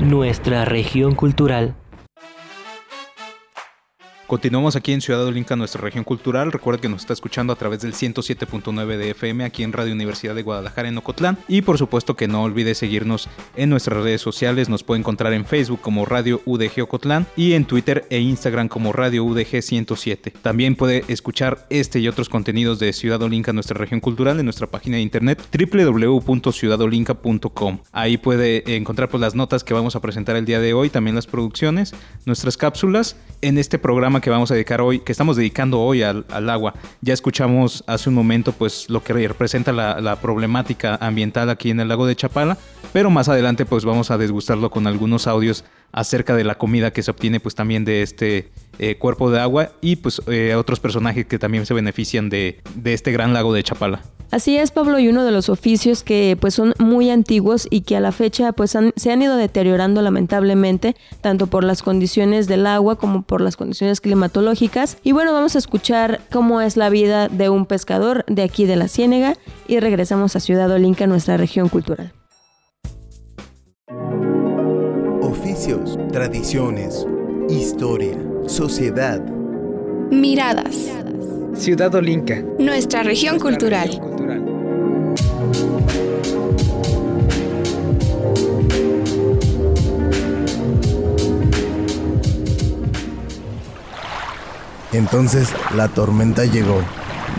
nuestra 0.00 0.64
región 0.64 1.14
cultural. 1.14 1.74
Continuamos 4.26 4.74
aquí 4.74 4.92
en 4.92 5.02
Ciudad 5.02 5.22
Olinca, 5.26 5.54
nuestra 5.54 5.82
región 5.82 6.02
cultural. 6.02 6.50
Recuerda 6.50 6.80
que 6.80 6.88
nos 6.88 7.02
está 7.02 7.12
escuchando 7.12 7.52
a 7.52 7.56
través 7.56 7.82
del 7.82 7.92
107.9 7.92 8.96
de 8.96 9.10
FM 9.10 9.44
aquí 9.44 9.62
en 9.62 9.74
Radio 9.74 9.92
Universidad 9.92 10.34
de 10.34 10.42
Guadalajara 10.42 10.88
en 10.88 10.96
Ocotlán. 10.96 11.36
Y 11.46 11.60
por 11.60 11.76
supuesto 11.76 12.16
que 12.16 12.26
no 12.26 12.42
olvide 12.42 12.74
seguirnos 12.74 13.28
en 13.54 13.68
nuestras 13.68 14.02
redes 14.02 14.22
sociales. 14.22 14.70
Nos 14.70 14.82
puede 14.82 15.00
encontrar 15.00 15.34
en 15.34 15.44
Facebook 15.44 15.82
como 15.82 16.06
Radio 16.06 16.40
UDG 16.46 16.84
Ocotlán 16.84 17.26
y 17.36 17.52
en 17.52 17.66
Twitter 17.66 18.06
e 18.08 18.18
Instagram 18.18 18.68
como 18.68 18.94
Radio 18.94 19.24
UDG 19.24 19.60
107. 19.60 20.32
También 20.40 20.74
puede 20.74 21.04
escuchar 21.08 21.66
este 21.68 22.00
y 22.00 22.08
otros 22.08 22.30
contenidos 22.30 22.78
de 22.78 22.94
Ciudad 22.94 23.20
Olinca, 23.20 23.52
nuestra 23.52 23.76
región 23.76 24.00
cultural, 24.00 24.38
en 24.38 24.46
nuestra 24.46 24.68
página 24.68 24.96
de 24.96 25.02
internet 25.02 25.42
www.ciudadolinca.com. 25.52 27.78
Ahí 27.92 28.16
puede 28.16 28.74
encontrar 28.74 29.10
pues, 29.10 29.20
las 29.20 29.34
notas 29.34 29.64
que 29.64 29.74
vamos 29.74 29.96
a 29.96 30.00
presentar 30.00 30.36
el 30.36 30.46
día 30.46 30.60
de 30.60 30.72
hoy, 30.72 30.88
también 30.88 31.14
las 31.14 31.26
producciones, 31.26 31.94
nuestras 32.24 32.56
cápsulas. 32.56 33.18
En 33.42 33.58
este 33.58 33.78
programa 33.78 34.13
que 34.20 34.30
vamos 34.30 34.50
a 34.50 34.54
dedicar 34.54 34.80
hoy, 34.80 35.00
que 35.00 35.12
estamos 35.12 35.36
dedicando 35.36 35.80
hoy 35.80 36.02
al, 36.02 36.24
agua. 36.50 36.74
Ya 37.00 37.14
escuchamos 37.14 37.84
hace 37.86 38.08
un 38.08 38.14
momento 38.14 38.52
pues 38.52 38.88
lo 38.90 39.02
que 39.02 39.12
representa 39.12 39.72
la, 39.72 40.00
la, 40.00 40.16
problemática 40.16 40.96
ambiental 41.00 41.50
aquí 41.50 41.70
en 41.70 41.80
el 41.80 41.88
lago 41.88 42.06
de 42.06 42.16
Chapala, 42.16 42.56
pero 42.92 43.10
más 43.10 43.28
adelante 43.28 43.66
pues 43.66 43.84
vamos 43.84 44.10
a 44.10 44.18
desgustarlo 44.18 44.70
con 44.70 44.86
algunos 44.86 45.26
audios 45.26 45.64
acerca 45.92 46.34
de 46.34 46.44
la 46.44 46.56
comida 46.56 46.92
que 46.92 47.02
se 47.02 47.10
obtiene 47.10 47.40
pues 47.40 47.54
también 47.54 47.84
de 47.84 48.02
este 48.02 48.50
eh, 48.78 48.96
cuerpo 48.96 49.30
de 49.30 49.40
agua 49.40 49.72
y 49.80 49.96
pues 49.96 50.20
eh, 50.26 50.54
otros 50.56 50.80
personajes 50.80 51.26
que 51.26 51.38
también 51.38 51.66
se 51.66 51.74
benefician 51.74 52.28
de, 52.28 52.60
de 52.74 52.94
este 52.94 53.12
gran 53.12 53.32
lago 53.32 53.52
de 53.52 53.62
Chapala. 53.62 54.02
Así 54.34 54.56
es, 54.58 54.72
Pablo, 54.72 54.98
y 54.98 55.06
uno 55.06 55.24
de 55.24 55.30
los 55.30 55.48
oficios 55.48 56.02
que 56.02 56.36
pues 56.40 56.54
son 56.54 56.74
muy 56.80 57.08
antiguos 57.08 57.68
y 57.70 57.82
que 57.82 57.96
a 57.96 58.00
la 58.00 58.10
fecha 58.10 58.50
pues 58.50 58.74
han, 58.74 58.92
se 58.96 59.12
han 59.12 59.22
ido 59.22 59.36
deteriorando 59.36 60.02
lamentablemente, 60.02 60.96
tanto 61.20 61.46
por 61.46 61.62
las 61.62 61.84
condiciones 61.84 62.48
del 62.48 62.66
agua 62.66 62.96
como 62.96 63.22
por 63.22 63.40
las 63.40 63.56
condiciones 63.56 64.00
climatológicas. 64.00 64.98
Y 65.04 65.12
bueno, 65.12 65.32
vamos 65.32 65.54
a 65.54 65.58
escuchar 65.58 66.20
cómo 66.32 66.60
es 66.60 66.76
la 66.76 66.90
vida 66.90 67.28
de 67.28 67.48
un 67.48 67.64
pescador 67.64 68.24
de 68.26 68.42
aquí 68.42 68.66
de 68.66 68.74
la 68.74 68.88
Ciénega 68.88 69.36
y 69.68 69.78
regresamos 69.78 70.34
a 70.34 70.40
Ciudad 70.40 70.68
Olinca, 70.68 71.06
nuestra 71.06 71.36
región 71.36 71.68
cultural. 71.68 72.12
Oficios, 75.22 75.96
tradiciones, 76.10 77.06
historia, 77.48 78.18
sociedad. 78.48 79.24
Miradas. 80.10 80.90
Ciudad 81.54 81.94
Olinca. 81.94 82.44
Nuestra 82.58 83.04
región 83.04 83.38
cultural. 83.38 84.13
Entonces 94.94 95.48
la 95.76 95.88
tormenta 95.88 96.44
llegó. 96.44 96.80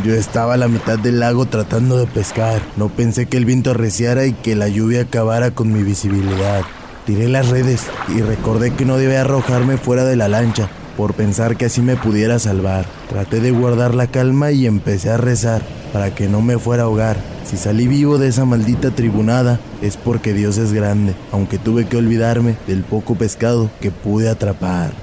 Yo 0.03 0.13
estaba 0.13 0.55
a 0.55 0.57
la 0.57 0.67
mitad 0.67 0.99
del 0.99 1.21
lago 1.21 1.45
tratando 1.45 1.97
de 1.97 2.05
pescar. 2.05 2.61
No 2.75 2.89
pensé 2.89 3.27
que 3.27 3.37
el 3.37 3.45
viento 3.45 3.71
arreciara 3.71 4.25
y 4.25 4.33
que 4.33 4.55
la 4.55 4.67
lluvia 4.67 5.01
acabara 5.01 5.51
con 5.51 5.71
mi 5.71 5.81
visibilidad. 5.81 6.63
Tiré 7.05 7.29
las 7.29 7.49
redes 7.49 7.83
y 8.15 8.21
recordé 8.21 8.73
que 8.73 8.85
no 8.85 8.97
debía 8.97 9.21
arrojarme 9.21 9.77
fuera 9.77 10.03
de 10.03 10.15
la 10.15 10.27
lancha 10.27 10.69
por 10.97 11.13
pensar 11.13 11.55
que 11.55 11.65
así 11.65 11.81
me 11.81 11.95
pudiera 11.95 12.39
salvar. 12.39 12.85
Traté 13.09 13.39
de 13.39 13.51
guardar 13.51 13.95
la 13.95 14.07
calma 14.07 14.51
y 14.51 14.65
empecé 14.65 15.09
a 15.09 15.17
rezar 15.17 15.61
para 15.93 16.13
que 16.13 16.27
no 16.27 16.41
me 16.41 16.57
fuera 16.57 16.83
a 16.83 16.85
ahogar. 16.87 17.34
Si 17.45 17.57
salí 17.57 17.87
vivo 17.87 18.17
de 18.17 18.27
esa 18.27 18.43
maldita 18.43 18.89
tribunada 18.89 19.59
es 19.83 19.97
porque 19.97 20.33
Dios 20.33 20.57
es 20.57 20.73
grande, 20.73 21.13
aunque 21.31 21.59
tuve 21.59 21.85
que 21.85 21.95
olvidarme 21.95 22.55
del 22.65 22.83
poco 22.83 23.13
pescado 23.15 23.69
que 23.79 23.91
pude 23.91 24.29
atrapar. 24.29 24.93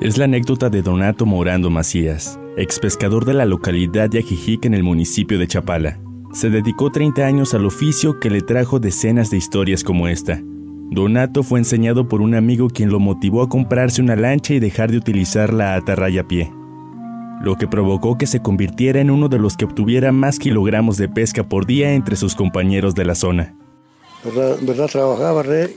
Es 0.00 0.16
la 0.16 0.24
anécdota 0.24 0.70
de 0.70 0.80
Donato 0.80 1.26
Morando 1.26 1.68
Macías, 1.68 2.38
ex 2.56 2.78
pescador 2.78 3.26
de 3.26 3.34
la 3.34 3.44
localidad 3.44 4.08
de 4.08 4.20
Ajijic 4.20 4.64
en 4.64 4.74
el 4.74 4.82
municipio 4.82 5.38
de 5.38 5.46
Chapala. 5.46 5.98
Se 6.32 6.48
dedicó 6.48 6.90
30 6.90 7.24
años 7.26 7.52
al 7.52 7.66
oficio 7.66 8.18
que 8.20 8.30
le 8.30 8.40
trajo 8.40 8.80
decenas 8.80 9.30
de 9.30 9.36
historias 9.36 9.84
como 9.84 10.08
esta. 10.08 10.42
Donato 10.94 11.42
fue 11.42 11.58
enseñado 11.58 12.08
por 12.08 12.20
un 12.20 12.34
amigo 12.34 12.68
quien 12.68 12.90
lo 12.90 13.00
motivó 13.00 13.42
a 13.42 13.48
comprarse 13.48 14.00
una 14.00 14.16
lancha 14.16 14.54
y 14.54 14.60
dejar 14.60 14.90
de 14.90 14.98
utilizar 14.98 15.52
la 15.52 15.74
atarraya 15.74 16.22
a 16.22 16.28
pie, 16.28 16.52
lo 17.42 17.56
que 17.56 17.66
provocó 17.66 18.16
que 18.16 18.26
se 18.26 18.40
convirtiera 18.40 19.00
en 19.00 19.10
uno 19.10 19.28
de 19.28 19.38
los 19.38 19.56
que 19.56 19.64
obtuviera 19.64 20.12
más 20.12 20.38
kilogramos 20.38 20.96
de 20.96 21.08
pesca 21.08 21.48
por 21.48 21.66
día 21.66 21.92
entre 21.92 22.16
sus 22.16 22.34
compañeros 22.34 22.94
de 22.94 23.04
la 23.04 23.14
zona. 23.14 23.54
¿Verdad? 24.24 24.56
verdad 24.62 24.86
trabajaba 24.86 25.42
red 25.42 25.70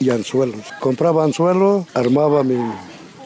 y 0.00 0.10
anzuelos. 0.10 0.62
Compraba 0.80 1.24
anzuelo, 1.24 1.86
armaba 1.94 2.42
mi 2.42 2.56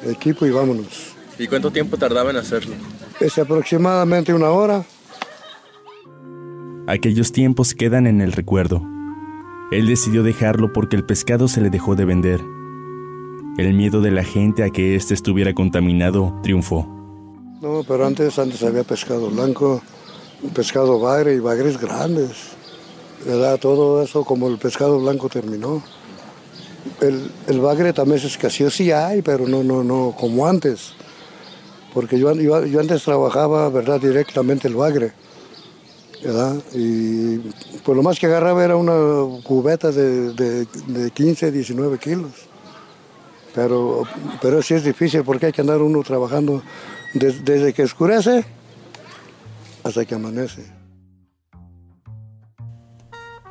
equipo 0.06 0.44
y 0.44 0.50
vámonos. 0.50 1.14
¿Y 1.38 1.46
cuánto 1.46 1.70
tiempo 1.70 1.96
tardaba 1.96 2.30
en 2.30 2.36
hacerlo? 2.36 2.74
Es 3.20 3.38
aproximadamente 3.38 4.34
una 4.34 4.50
hora. 4.50 4.84
Aquellos 6.88 7.32
tiempos 7.32 7.74
quedan 7.74 8.06
en 8.06 8.20
el 8.20 8.32
recuerdo. 8.32 8.82
Él 9.70 9.86
decidió 9.86 10.22
dejarlo 10.22 10.72
porque 10.72 10.96
el 10.96 11.04
pescado 11.04 11.46
se 11.46 11.60
le 11.60 11.68
dejó 11.68 11.94
de 11.94 12.06
vender. 12.06 12.40
El 13.58 13.74
miedo 13.74 14.00
de 14.00 14.10
la 14.10 14.24
gente 14.24 14.62
a 14.62 14.70
que 14.70 14.96
éste 14.96 15.12
estuviera 15.12 15.52
contaminado 15.52 16.38
triunfó. 16.42 16.88
No, 17.60 17.82
pero 17.86 18.06
antes, 18.06 18.38
antes 18.38 18.62
había 18.62 18.82
pescado 18.82 19.28
blanco, 19.28 19.82
pescado 20.54 20.98
bagre 21.00 21.34
y 21.34 21.40
bagres 21.40 21.78
grandes. 21.78 22.52
¿Verdad? 23.26 23.58
Todo 23.58 24.02
eso 24.02 24.24
como 24.24 24.48
el 24.48 24.56
pescado 24.56 25.00
blanco 25.00 25.28
terminó. 25.28 25.82
El, 27.02 27.30
el 27.46 27.60
bagre 27.60 27.92
también 27.92 28.20
se 28.20 28.28
escaseó, 28.28 28.70
sí 28.70 28.90
hay, 28.90 29.20
pero 29.20 29.46
no, 29.46 29.62
no, 29.62 29.84
no 29.84 30.14
como 30.18 30.46
antes. 30.46 30.94
Porque 31.92 32.18
yo, 32.18 32.32
yo, 32.34 32.64
yo 32.64 32.80
antes 32.80 33.02
trabajaba, 33.02 33.68
¿verdad? 33.68 34.00
Directamente 34.00 34.66
el 34.66 34.76
bagre. 34.76 35.12
Y 36.74 37.38
pues 37.84 37.96
lo 37.96 38.02
más 38.02 38.18
que 38.18 38.26
agarraba 38.26 38.64
era 38.64 38.76
una 38.76 39.40
cubeta 39.42 39.90
de, 39.90 40.32
de, 40.32 40.66
de 40.86 41.10
15, 41.10 41.52
19 41.52 41.98
kilos. 41.98 42.32
Pero, 43.54 44.02
pero 44.40 44.62
sí 44.62 44.74
es 44.74 44.84
difícil 44.84 45.22
porque 45.24 45.46
hay 45.46 45.52
que 45.52 45.60
andar 45.60 45.80
uno 45.80 46.02
trabajando 46.02 46.62
des, 47.14 47.44
desde 47.44 47.72
que 47.72 47.82
oscurece 47.82 48.44
hasta 49.82 50.04
que 50.04 50.14
amanece. 50.14 50.78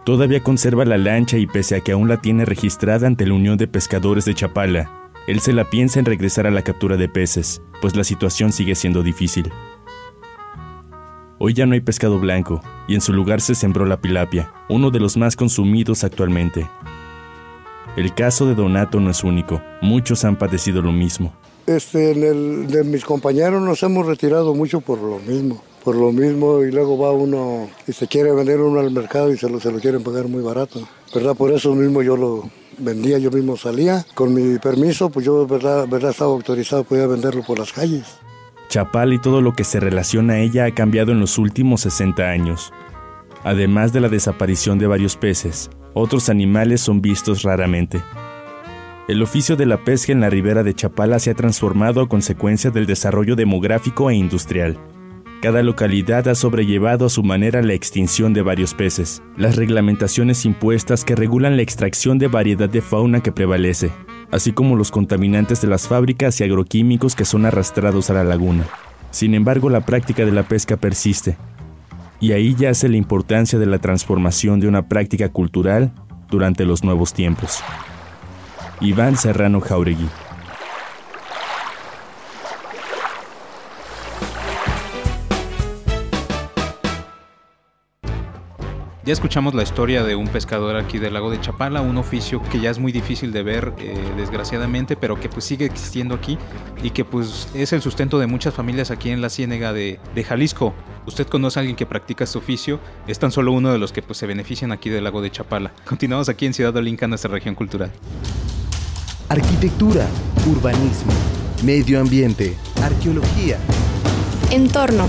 Todavía 0.05 0.41
conserva 0.41 0.85
la 0.85 0.97
lancha 0.97 1.37
y 1.37 1.47
pese 1.47 1.75
a 1.75 1.81
que 1.81 1.91
aún 1.91 2.07
la 2.07 2.21
tiene 2.21 2.45
registrada 2.45 3.07
ante 3.07 3.25
la 3.25 3.33
Unión 3.33 3.57
de 3.57 3.67
Pescadores 3.67 4.23
de 4.23 4.35
Chapala, 4.35 5.11
él 5.27 5.41
se 5.41 5.51
la 5.51 5.69
piensa 5.69 5.99
en 5.99 6.05
regresar 6.05 6.47
a 6.47 6.51
la 6.51 6.61
captura 6.61 6.95
de 6.95 7.09
peces, 7.09 7.61
pues 7.81 7.97
la 7.97 8.05
situación 8.05 8.53
sigue 8.53 8.75
siendo 8.75 9.03
difícil. 9.03 9.51
Hoy 11.39 11.53
ya 11.53 11.67
no 11.67 11.73
hay 11.75 11.81
pescado 11.81 12.17
blanco, 12.17 12.61
y 12.87 12.95
en 12.95 13.01
su 13.01 13.13
lugar 13.13 13.41
se 13.41 13.53
sembró 13.53 13.85
la 13.85 14.01
pilapia, 14.01 14.51
uno 14.69 14.89
de 14.89 14.99
los 14.99 15.17
más 15.17 15.35
consumidos 15.35 16.03
actualmente. 16.03 16.67
El 17.95 18.15
caso 18.15 18.47
de 18.47 18.55
Donato 18.55 18.99
no 18.99 19.11
es 19.11 19.23
único, 19.23 19.61
muchos 19.79 20.25
han 20.25 20.35
padecido 20.35 20.81
lo 20.81 20.91
mismo. 20.91 21.31
Este, 21.67 22.11
en 22.11 22.23
el, 22.23 22.67
de 22.67 22.83
mis 22.83 23.05
compañeros 23.05 23.61
nos 23.61 23.83
hemos 23.83 24.07
retirado 24.07 24.55
mucho 24.55 24.81
por 24.81 24.97
lo 24.97 25.19
mismo. 25.19 25.61
Por 25.83 25.95
lo 25.95 26.11
mismo, 26.11 26.63
y 26.63 26.71
luego 26.71 26.97
va 26.97 27.11
uno 27.11 27.69
y 27.87 27.93
se 27.93 28.07
quiere 28.07 28.31
vender 28.31 28.59
uno 28.59 28.79
al 28.79 28.89
mercado 28.89 29.31
y 29.31 29.37
se 29.37 29.47
lo, 29.47 29.59
se 29.59 29.71
lo 29.71 29.79
quieren 29.79 30.01
pagar 30.03 30.27
muy 30.27 30.41
barato. 30.41 30.87
¿Verdad? 31.13 31.35
Por 31.35 31.51
eso 31.53 31.75
mismo 31.75 32.01
yo 32.01 32.17
lo 32.17 32.49
vendía, 32.79 33.19
yo 33.19 33.29
mismo 33.29 33.55
salía. 33.55 34.05
Con 34.15 34.33
mi 34.33 34.57
permiso, 34.57 35.09
pues 35.09 35.25
yo, 35.25 35.45
¿verdad? 35.45 35.87
¿verdad? 35.87 36.11
Estaba 36.11 36.31
autorizado, 36.31 36.83
podía 36.83 37.07
venderlo 37.07 37.43
por 37.43 37.59
las 37.59 37.71
calles. 37.71 38.05
Chapal 38.69 39.13
y 39.13 39.19
todo 39.19 39.41
lo 39.41 39.53
que 39.53 39.63
se 39.63 39.79
relaciona 39.79 40.33
a 40.33 40.39
ella 40.39 40.65
ha 40.65 40.71
cambiado 40.71 41.11
en 41.11 41.19
los 41.19 41.37
últimos 41.37 41.81
60 41.81 42.29
años. 42.29 42.73
Además 43.43 43.93
de 43.93 44.01
la 44.01 44.09
desaparición 44.09 44.77
de 44.77 44.87
varios 44.87 45.15
peces, 45.15 45.69
otros 45.93 46.29
animales 46.29 46.81
son 46.81 47.01
vistos 47.01 47.43
raramente. 47.43 48.01
El 49.07 49.23
oficio 49.23 49.55
de 49.55 49.65
la 49.65 49.77
pesca 49.85 50.11
en 50.11 50.19
la 50.19 50.29
ribera 50.29 50.63
de 50.63 50.73
Chapala 50.73 51.19
se 51.19 51.31
ha 51.31 51.33
transformado 51.33 52.01
a 52.01 52.09
consecuencia 52.09 52.71
del 52.71 52.85
desarrollo 52.85 53.37
demográfico 53.37 54.09
e 54.09 54.15
industrial. 54.15 54.77
Cada 55.41 55.63
localidad 55.63 56.27
ha 56.27 56.35
sobrellevado 56.35 57.05
a 57.05 57.09
su 57.09 57.23
manera 57.23 57.61
la 57.61 57.73
extinción 57.73 58.33
de 58.33 58.41
varios 58.41 58.73
peces, 58.73 59.21
las 59.37 59.55
reglamentaciones 59.55 60.43
impuestas 60.45 61.05
que 61.05 61.15
regulan 61.15 61.55
la 61.55 61.61
extracción 61.61 62.17
de 62.17 62.27
variedad 62.27 62.67
de 62.67 62.81
fauna 62.81 63.21
que 63.21 63.31
prevalece, 63.31 63.91
así 64.31 64.51
como 64.51 64.75
los 64.75 64.91
contaminantes 64.91 65.61
de 65.61 65.67
las 65.67 65.87
fábricas 65.87 66.39
y 66.39 66.43
agroquímicos 66.43 67.15
que 67.15 67.25
son 67.25 67.45
arrastrados 67.45 68.09
a 68.09 68.13
la 68.13 68.23
laguna. 68.23 68.65
Sin 69.11 69.33
embargo, 69.33 69.69
la 69.69 69.81
práctica 69.81 70.25
de 70.25 70.31
la 70.31 70.43
pesca 70.43 70.77
persiste, 70.77 71.37
y 72.19 72.31
ahí 72.31 72.55
yace 72.55 72.89
la 72.89 72.97
importancia 72.97 73.59
de 73.59 73.65
la 73.65 73.79
transformación 73.79 74.59
de 74.59 74.67
una 74.67 74.87
práctica 74.87 75.29
cultural 75.29 75.91
durante 76.29 76.65
los 76.65 76.83
nuevos 76.83 77.13
tiempos. 77.13 77.61
Iván 78.81 79.17
Serrano 79.17 79.61
Jauregui. 79.61 80.07
Ya 89.07 89.13
escuchamos 89.13 89.53
la 89.55 89.63
historia 89.63 90.03
de 90.03 90.17
un 90.17 90.27
pescador 90.27 90.75
aquí 90.75 90.99
del 90.99 91.13
lago 91.13 91.31
de 91.31 91.39
Chapala, 91.39 91.79
un 91.79 91.95
oficio 91.95 92.41
que 92.51 92.59
ya 92.59 92.69
es 92.69 92.77
muy 92.77 92.91
difícil 92.91 93.31
de 93.31 93.41
ver, 93.41 93.73
eh, 93.79 93.97
desgraciadamente, 94.17 94.97
pero 94.97 95.17
que 95.17 95.29
pues 95.29 95.45
sigue 95.45 95.65
existiendo 95.65 96.13
aquí 96.13 96.37
y 96.83 96.89
que 96.89 97.05
pues 97.05 97.47
es 97.53 97.71
el 97.71 97.81
sustento 97.81 98.19
de 98.19 98.27
muchas 98.27 98.53
familias 98.53 98.91
aquí 98.91 99.09
en 99.09 99.21
la 99.21 99.29
ciénega 99.29 99.71
de, 99.71 99.97
de 100.13 100.23
Jalisco. 100.25 100.73
Usted 101.05 101.25
conoce 101.25 101.57
a 101.57 101.61
alguien 101.61 101.77
que 101.77 101.85
practica 101.85 102.25
este 102.25 102.37
oficio, 102.37 102.81
es 103.07 103.17
tan 103.17 103.31
solo 103.31 103.53
uno 103.53 103.71
de 103.71 103.77
los 103.77 103.93
que 103.93 104.01
pues 104.01 104.19
se 104.19 104.27
benefician 104.27 104.73
aquí 104.73 104.89
del 104.89 105.05
lago 105.05 105.21
de 105.21 105.31
Chapala. 105.31 105.71
Continuamos 105.85 106.27
aquí 106.27 106.45
en 106.45 106.53
Ciudad 106.53 106.75
Olinca, 106.75 107.07
nuestra 107.07 107.31
región 107.31 107.55
cultural. 107.55 107.93
Arquitectura, 109.29 110.05
urbanismo, 110.51 111.13
medio 111.63 112.01
ambiente, 112.01 112.57
arqueología. 112.83 113.57
Entorno. 114.51 115.07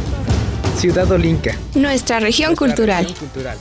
Ciudad 0.76 1.10
Olinca. 1.10 1.56
Nuestra 1.74 2.20
región 2.20 2.54
cultural. 2.54 3.02
región 3.02 3.18
cultural. 3.18 3.58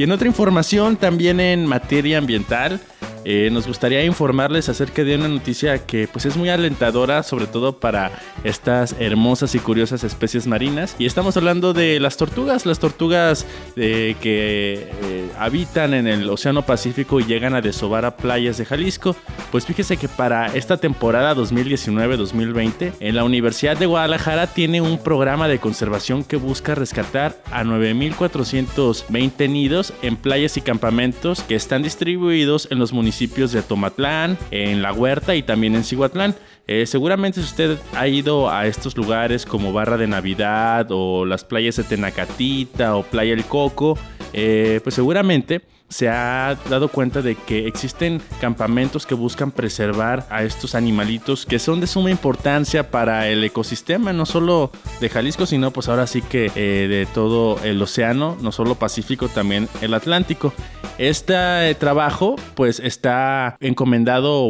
Y 0.00 0.04
en 0.04 0.12
otra 0.12 0.28
información, 0.28 0.96
también 0.96 1.40
en 1.40 1.66
materia 1.66 2.16
ambiental, 2.16 2.80
eh, 3.24 3.50
nos 3.52 3.66
gustaría 3.66 4.02
informarles 4.04 4.68
acerca 4.68 5.04
de 5.04 5.14
una 5.14 5.28
noticia 5.28 5.84
que 5.84 6.08
pues 6.10 6.24
es 6.24 6.36
muy 6.36 6.48
alentadora, 6.48 7.22
sobre 7.22 7.46
todo 7.46 7.78
para 7.78 8.10
estas 8.44 8.96
hermosas 8.98 9.54
y 9.54 9.58
curiosas 9.58 10.04
especies 10.04 10.46
marinas. 10.46 10.96
Y 10.98 11.06
estamos 11.06 11.36
hablando 11.36 11.74
de 11.74 12.00
las 12.00 12.16
tortugas, 12.16 12.64
las 12.64 12.78
tortugas 12.78 13.46
eh, 13.76 14.16
que 14.22 14.88
eh, 15.02 15.28
habitan 15.38 15.92
en 15.92 16.06
el 16.06 16.28
Océano 16.30 16.62
Pacífico 16.64 17.20
y 17.20 17.24
llegan 17.24 17.54
a 17.54 17.60
desovar 17.60 18.06
a 18.06 18.16
playas 18.16 18.56
de 18.56 18.64
Jalisco. 18.64 19.14
Pues 19.52 19.66
fíjese 19.66 19.98
que 19.98 20.08
para 20.08 20.46
esta 20.54 20.78
temporada 20.78 21.34
2019-2020, 21.34 22.92
en 23.00 23.16
la 23.16 23.24
Universidad 23.24 23.76
de 23.76 23.86
Guadalajara 23.86 24.46
tiene 24.46 24.80
un 24.80 24.98
programa 24.98 25.46
de 25.46 25.58
conservación 25.58 26.24
que 26.24 26.36
busca 26.36 26.74
rescatar 26.74 27.36
a 27.50 27.64
9.420 27.64 29.50
nidos 29.50 29.92
en 30.00 30.16
playas 30.16 30.56
y 30.56 30.62
campamentos 30.62 31.42
que 31.42 31.54
están 31.54 31.82
distribuidos 31.82 32.68
en 32.70 32.78
los 32.78 32.92
municipios 32.92 33.09
de 33.10 33.62
Tomatlán, 33.62 34.38
en 34.50 34.82
La 34.82 34.92
Huerta 34.92 35.34
y 35.34 35.42
también 35.42 35.74
en 35.74 35.84
Cihuatlán. 35.84 36.34
Eh, 36.66 36.86
seguramente 36.86 37.40
si 37.40 37.46
usted 37.46 37.78
ha 37.94 38.06
ido 38.06 38.48
a 38.48 38.66
estos 38.66 38.96
lugares 38.96 39.44
como 39.44 39.72
Barra 39.72 39.96
de 39.96 40.06
Navidad 40.06 40.86
o 40.90 41.24
las 41.24 41.44
playas 41.44 41.76
de 41.76 41.84
Tenacatita 41.84 42.96
o 42.96 43.02
Playa 43.02 43.32
El 43.32 43.44
Coco, 43.44 43.98
eh, 44.32 44.80
pues 44.82 44.94
seguramente 44.94 45.62
se 45.90 46.08
ha 46.08 46.56
dado 46.70 46.88
cuenta 46.88 47.20
de 47.20 47.34
que 47.34 47.66
existen 47.66 48.22
campamentos 48.40 49.06
que 49.06 49.14
buscan 49.14 49.50
preservar 49.50 50.26
a 50.30 50.44
estos 50.44 50.74
animalitos 50.74 51.44
que 51.44 51.58
son 51.58 51.80
de 51.80 51.86
suma 51.86 52.10
importancia 52.10 52.90
para 52.90 53.28
el 53.28 53.44
ecosistema, 53.44 54.12
no 54.12 54.24
solo 54.24 54.70
de 55.00 55.08
Jalisco, 55.08 55.46
sino 55.46 55.72
pues 55.72 55.88
ahora 55.88 56.06
sí 56.06 56.22
que 56.22 56.50
eh, 56.54 56.86
de 56.88 57.06
todo 57.12 57.62
el 57.64 57.82
océano, 57.82 58.36
no 58.40 58.52
solo 58.52 58.76
Pacífico, 58.76 59.28
también 59.28 59.68
el 59.82 59.92
Atlántico. 59.94 60.52
Este 60.98 61.74
trabajo 61.76 62.36
pues 62.54 62.78
está 62.78 63.56
encomendado 63.60 64.46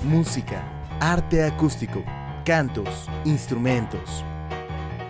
Música, 0.04 0.68
arte 1.00 1.44
acústico, 1.44 2.04
cantos, 2.46 3.08
instrumentos. 3.26 4.24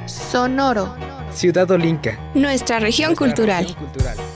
Sonoro. 0.05 1.22
Ciudad 1.33 1.69
Olinca. 1.71 2.17
Nuestra 2.35 2.79
región 2.79 3.15
cultural. 3.15 3.65
Tiburón, 3.65 4.33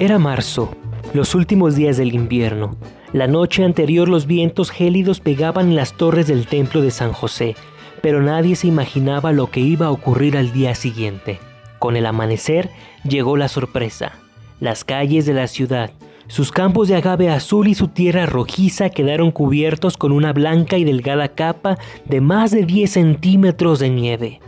Era 0.00 0.18
marzo, 0.18 0.70
los 1.12 1.34
últimos 1.34 1.76
días 1.76 1.98
del 1.98 2.14
invierno. 2.14 2.74
La 3.12 3.26
noche 3.26 3.64
anterior 3.64 4.08
los 4.08 4.26
vientos 4.26 4.70
gélidos 4.70 5.20
pegaban 5.20 5.68
en 5.68 5.76
las 5.76 5.92
torres 5.92 6.26
del 6.26 6.46
templo 6.46 6.80
de 6.80 6.90
San 6.90 7.12
José, 7.12 7.54
pero 8.00 8.22
nadie 8.22 8.56
se 8.56 8.66
imaginaba 8.66 9.32
lo 9.32 9.50
que 9.50 9.60
iba 9.60 9.88
a 9.88 9.90
ocurrir 9.90 10.38
al 10.38 10.54
día 10.54 10.74
siguiente. 10.74 11.38
Con 11.78 11.98
el 11.98 12.06
amanecer 12.06 12.70
llegó 13.04 13.36
la 13.36 13.48
sorpresa. 13.48 14.12
Las 14.58 14.84
calles 14.84 15.26
de 15.26 15.34
la 15.34 15.48
ciudad, 15.48 15.90
sus 16.28 16.50
campos 16.50 16.88
de 16.88 16.96
agave 16.96 17.28
azul 17.28 17.68
y 17.68 17.74
su 17.74 17.88
tierra 17.88 18.24
rojiza 18.24 18.88
quedaron 18.88 19.30
cubiertos 19.30 19.98
con 19.98 20.12
una 20.12 20.32
blanca 20.32 20.78
y 20.78 20.84
delgada 20.84 21.28
capa 21.28 21.76
de 22.06 22.22
más 22.22 22.52
de 22.52 22.64
10 22.64 22.90
centímetros 22.90 23.80
de 23.80 23.90
nieve. 23.90 24.40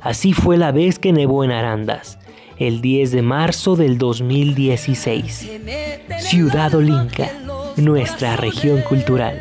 Así 0.00 0.34
fue 0.34 0.56
la 0.56 0.70
vez 0.70 1.00
que 1.00 1.12
nevó 1.12 1.42
en 1.42 1.50
Arandas, 1.50 2.19
el 2.60 2.82
10 2.82 3.10
de 3.12 3.22
marzo 3.22 3.74
del 3.74 3.96
2016. 3.96 5.50
Ciudad 6.18 6.74
Olinca, 6.74 7.30
nuestra 7.76 8.36
región 8.36 8.82
cultural. 8.82 9.40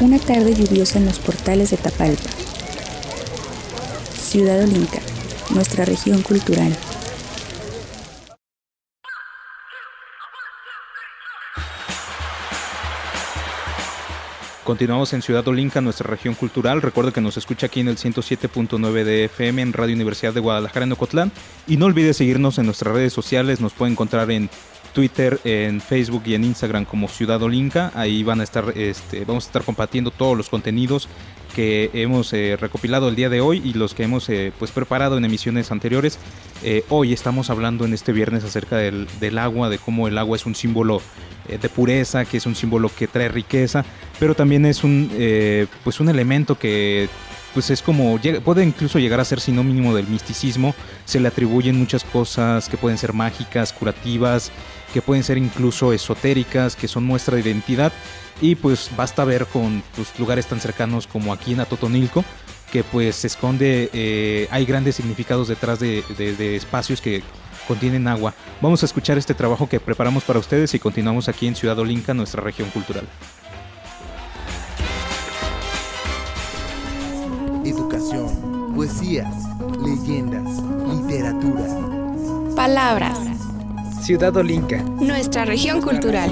Una 0.00 0.18
tarde 0.18 0.52
lluviosa 0.52 0.98
en 0.98 1.06
los 1.06 1.20
portales 1.20 1.70
de 1.70 1.76
Tapalpa. 1.76 2.28
Ciudad 4.18 4.60
Olinca, 4.64 4.98
nuestra 5.54 5.84
región 5.84 6.22
cultural. 6.22 6.76
Continuamos 14.66 15.12
en 15.12 15.22
Ciudad 15.22 15.46
Olinca, 15.46 15.80
nuestra 15.80 16.10
región 16.10 16.34
cultural. 16.34 16.82
Recuerda 16.82 17.12
que 17.12 17.20
nos 17.20 17.36
escucha 17.36 17.66
aquí 17.66 17.78
en 17.78 17.86
el 17.86 17.98
107.9 17.98 19.04
de 19.04 19.26
FM 19.26 19.62
en 19.62 19.72
Radio 19.72 19.94
Universidad 19.94 20.34
de 20.34 20.40
Guadalajara 20.40 20.84
en 20.84 20.90
Ocotlán. 20.90 21.30
Y 21.68 21.76
no 21.76 21.86
olvide 21.86 22.12
seguirnos 22.12 22.58
en 22.58 22.66
nuestras 22.66 22.92
redes 22.92 23.12
sociales. 23.12 23.60
Nos 23.60 23.74
puede 23.74 23.92
encontrar 23.92 24.28
en 24.32 24.50
Twitter, 24.96 25.38
en 25.44 25.82
Facebook 25.82 26.22
y 26.24 26.32
en 26.32 26.42
Instagram 26.42 26.86
como 26.86 27.06
Ciudad 27.08 27.42
Olinca. 27.42 27.92
Ahí 27.94 28.22
van 28.22 28.40
a 28.40 28.44
estar, 28.44 28.72
este, 28.74 29.26
vamos 29.26 29.44
a 29.44 29.48
estar 29.48 29.62
compartiendo 29.62 30.10
todos 30.10 30.34
los 30.34 30.48
contenidos 30.48 31.06
que 31.54 31.90
hemos 31.92 32.32
eh, 32.32 32.56
recopilado 32.58 33.10
el 33.10 33.14
día 33.14 33.28
de 33.28 33.42
hoy 33.42 33.60
y 33.62 33.74
los 33.74 33.92
que 33.92 34.04
hemos 34.04 34.26
eh, 34.30 34.54
pues 34.58 34.70
preparado 34.70 35.18
en 35.18 35.26
emisiones 35.26 35.70
anteriores. 35.70 36.18
Eh, 36.62 36.82
hoy 36.88 37.12
estamos 37.12 37.50
hablando 37.50 37.84
en 37.84 37.92
este 37.92 38.12
viernes 38.12 38.42
acerca 38.42 38.78
del, 38.78 39.06
del 39.20 39.36
agua, 39.36 39.68
de 39.68 39.76
cómo 39.76 40.08
el 40.08 40.16
agua 40.16 40.38
es 40.38 40.46
un 40.46 40.54
símbolo 40.54 41.02
de 41.46 41.68
pureza, 41.68 42.24
que 42.24 42.38
es 42.38 42.46
un 42.46 42.56
símbolo 42.56 42.88
que 42.88 43.06
trae 43.06 43.28
riqueza, 43.28 43.84
pero 44.18 44.34
también 44.34 44.64
es 44.64 44.82
un 44.82 45.10
pues 45.84 46.00
un 46.00 46.08
elemento 46.08 46.58
que 46.58 47.08
pues 47.56 47.70
es 47.70 47.80
como 47.80 48.20
puede 48.44 48.62
incluso 48.62 48.98
llegar 48.98 49.18
a 49.18 49.24
ser 49.24 49.40
sinónimo 49.40 49.94
del 49.94 50.06
misticismo. 50.08 50.74
Se 51.06 51.18
le 51.18 51.28
atribuyen 51.28 51.78
muchas 51.78 52.04
cosas 52.04 52.68
que 52.68 52.76
pueden 52.76 52.98
ser 52.98 53.14
mágicas, 53.14 53.72
curativas, 53.72 54.52
que 54.92 55.00
pueden 55.00 55.24
ser 55.24 55.38
incluso 55.38 55.94
esotéricas, 55.94 56.76
que 56.76 56.86
son 56.86 57.04
muestra 57.04 57.36
de 57.36 57.40
identidad. 57.40 57.94
Y 58.42 58.56
pues 58.56 58.90
basta 58.94 59.24
ver 59.24 59.46
con 59.46 59.82
pues, 59.94 60.08
lugares 60.18 60.44
tan 60.44 60.60
cercanos 60.60 61.06
como 61.06 61.32
aquí 61.32 61.54
en 61.54 61.60
Atotonilco, 61.60 62.26
que 62.70 62.84
pues 62.84 63.16
se 63.16 63.28
esconde, 63.28 63.88
eh, 63.94 64.48
hay 64.50 64.66
grandes 64.66 64.96
significados 64.96 65.48
detrás 65.48 65.80
de, 65.80 66.04
de- 66.18 66.36
de 66.36 66.56
espacios 66.56 67.00
que 67.00 67.22
contienen 67.66 68.06
agua. 68.06 68.34
Vamos 68.60 68.82
a 68.82 68.86
escuchar 68.86 69.16
este 69.16 69.32
trabajo 69.32 69.66
que 69.66 69.80
preparamos 69.80 70.24
para 70.24 70.38
ustedes 70.40 70.74
y 70.74 70.78
continuamos 70.78 71.30
aquí 71.30 71.46
en 71.46 71.56
Ciudad 71.56 71.78
Olinca, 71.78 72.12
nuestra 72.12 72.42
región 72.42 72.68
cultural. 72.68 73.08
Poesías, 78.74 79.34
leyendas, 79.82 80.62
literatura. 80.94 81.64
Palabras. 82.54 83.18
Ciudad 84.00 84.36
Olinca. 84.36 84.80
Nuestra 85.00 85.44
región 85.44 85.82
cultural. 85.82 86.30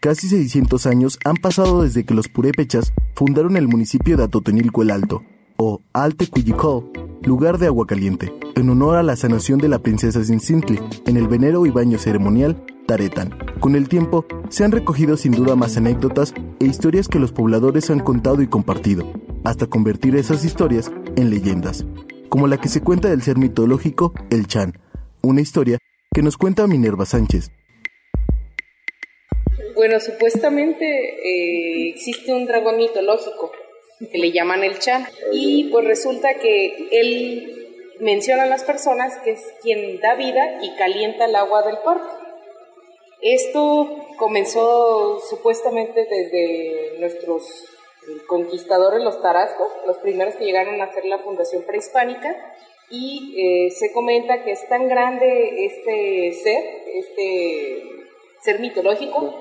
Casi 0.00 0.28
600 0.28 0.86
años 0.86 1.18
han 1.24 1.36
pasado 1.36 1.82
desde 1.82 2.04
que 2.04 2.12
los 2.12 2.28
purépechas 2.28 2.92
fundaron 3.14 3.56
el 3.56 3.66
municipio 3.66 4.18
de 4.18 4.24
Atotonilco 4.24 4.82
el 4.82 4.90
Alto, 4.90 5.22
o 5.56 5.80
Alte 5.94 6.26
Cuyicó, 6.26 6.90
lugar 7.22 7.56
de 7.56 7.66
agua 7.66 7.86
caliente, 7.86 8.30
en 8.56 8.68
honor 8.68 8.96
a 8.96 9.02
la 9.02 9.16
sanación 9.16 9.58
de 9.58 9.68
la 9.68 9.78
princesa 9.78 10.22
Zincintli, 10.22 10.78
en 11.06 11.16
el 11.16 11.28
venero 11.28 11.64
y 11.64 11.70
baño 11.70 11.98
ceremonial 11.98 12.62
Taretan. 12.90 13.30
Con 13.60 13.76
el 13.76 13.88
tiempo, 13.88 14.26
se 14.48 14.64
han 14.64 14.72
recogido 14.72 15.16
sin 15.16 15.30
duda 15.30 15.54
más 15.54 15.76
anécdotas 15.76 16.34
e 16.58 16.64
historias 16.64 17.06
que 17.06 17.20
los 17.20 17.30
pobladores 17.30 17.88
han 17.88 18.00
contado 18.00 18.42
y 18.42 18.48
compartido, 18.48 19.06
hasta 19.44 19.68
convertir 19.68 20.16
esas 20.16 20.44
historias 20.44 20.90
en 21.14 21.30
leyendas, 21.30 21.86
como 22.28 22.48
la 22.48 22.56
que 22.56 22.68
se 22.68 22.80
cuenta 22.80 23.08
del 23.08 23.22
ser 23.22 23.38
mitológico 23.38 24.12
El 24.28 24.48
Chan, 24.48 24.72
una 25.22 25.40
historia 25.40 25.78
que 26.12 26.22
nos 26.22 26.36
cuenta 26.36 26.66
Minerva 26.66 27.06
Sánchez, 27.06 27.52
bueno, 29.76 30.00
supuestamente 30.00 30.84
eh, 30.84 31.90
existe 31.90 32.34
un 32.34 32.44
dragón 32.44 32.76
mitológico 32.76 33.52
que 34.12 34.18
le 34.18 34.32
llaman 34.32 34.64
el 34.64 34.78
Chan 34.78 35.06
y 35.32 35.70
pues 35.70 35.86
resulta 35.86 36.34
que 36.34 36.88
él 36.90 37.70
menciona 38.00 38.42
a 38.42 38.46
las 38.46 38.64
personas 38.64 39.16
que 39.24 39.30
es 39.30 39.40
quien 39.62 40.00
da 40.00 40.16
vida 40.16 40.58
y 40.62 40.74
calienta 40.76 41.26
el 41.26 41.36
agua 41.36 41.62
del 41.62 41.78
parque. 41.84 42.29
Esto 43.22 43.86
comenzó 44.16 45.20
supuestamente 45.28 46.06
desde 46.06 46.98
nuestros 46.98 47.66
conquistadores, 48.26 49.02
los 49.02 49.20
tarascos, 49.20 49.68
los 49.86 49.98
primeros 49.98 50.34
que 50.36 50.44
llegaron 50.44 50.80
a 50.80 50.84
hacer 50.84 51.04
la 51.04 51.18
fundación 51.18 51.64
prehispánica 51.64 52.54
y 52.88 53.34
eh, 53.36 53.70
se 53.70 53.92
comenta 53.92 54.42
que 54.42 54.52
es 54.52 54.68
tan 54.68 54.88
grande 54.88 55.66
este 55.66 56.32
ser, 56.42 56.64
este 56.94 57.82
ser 58.40 58.58
mitológico, 58.58 59.34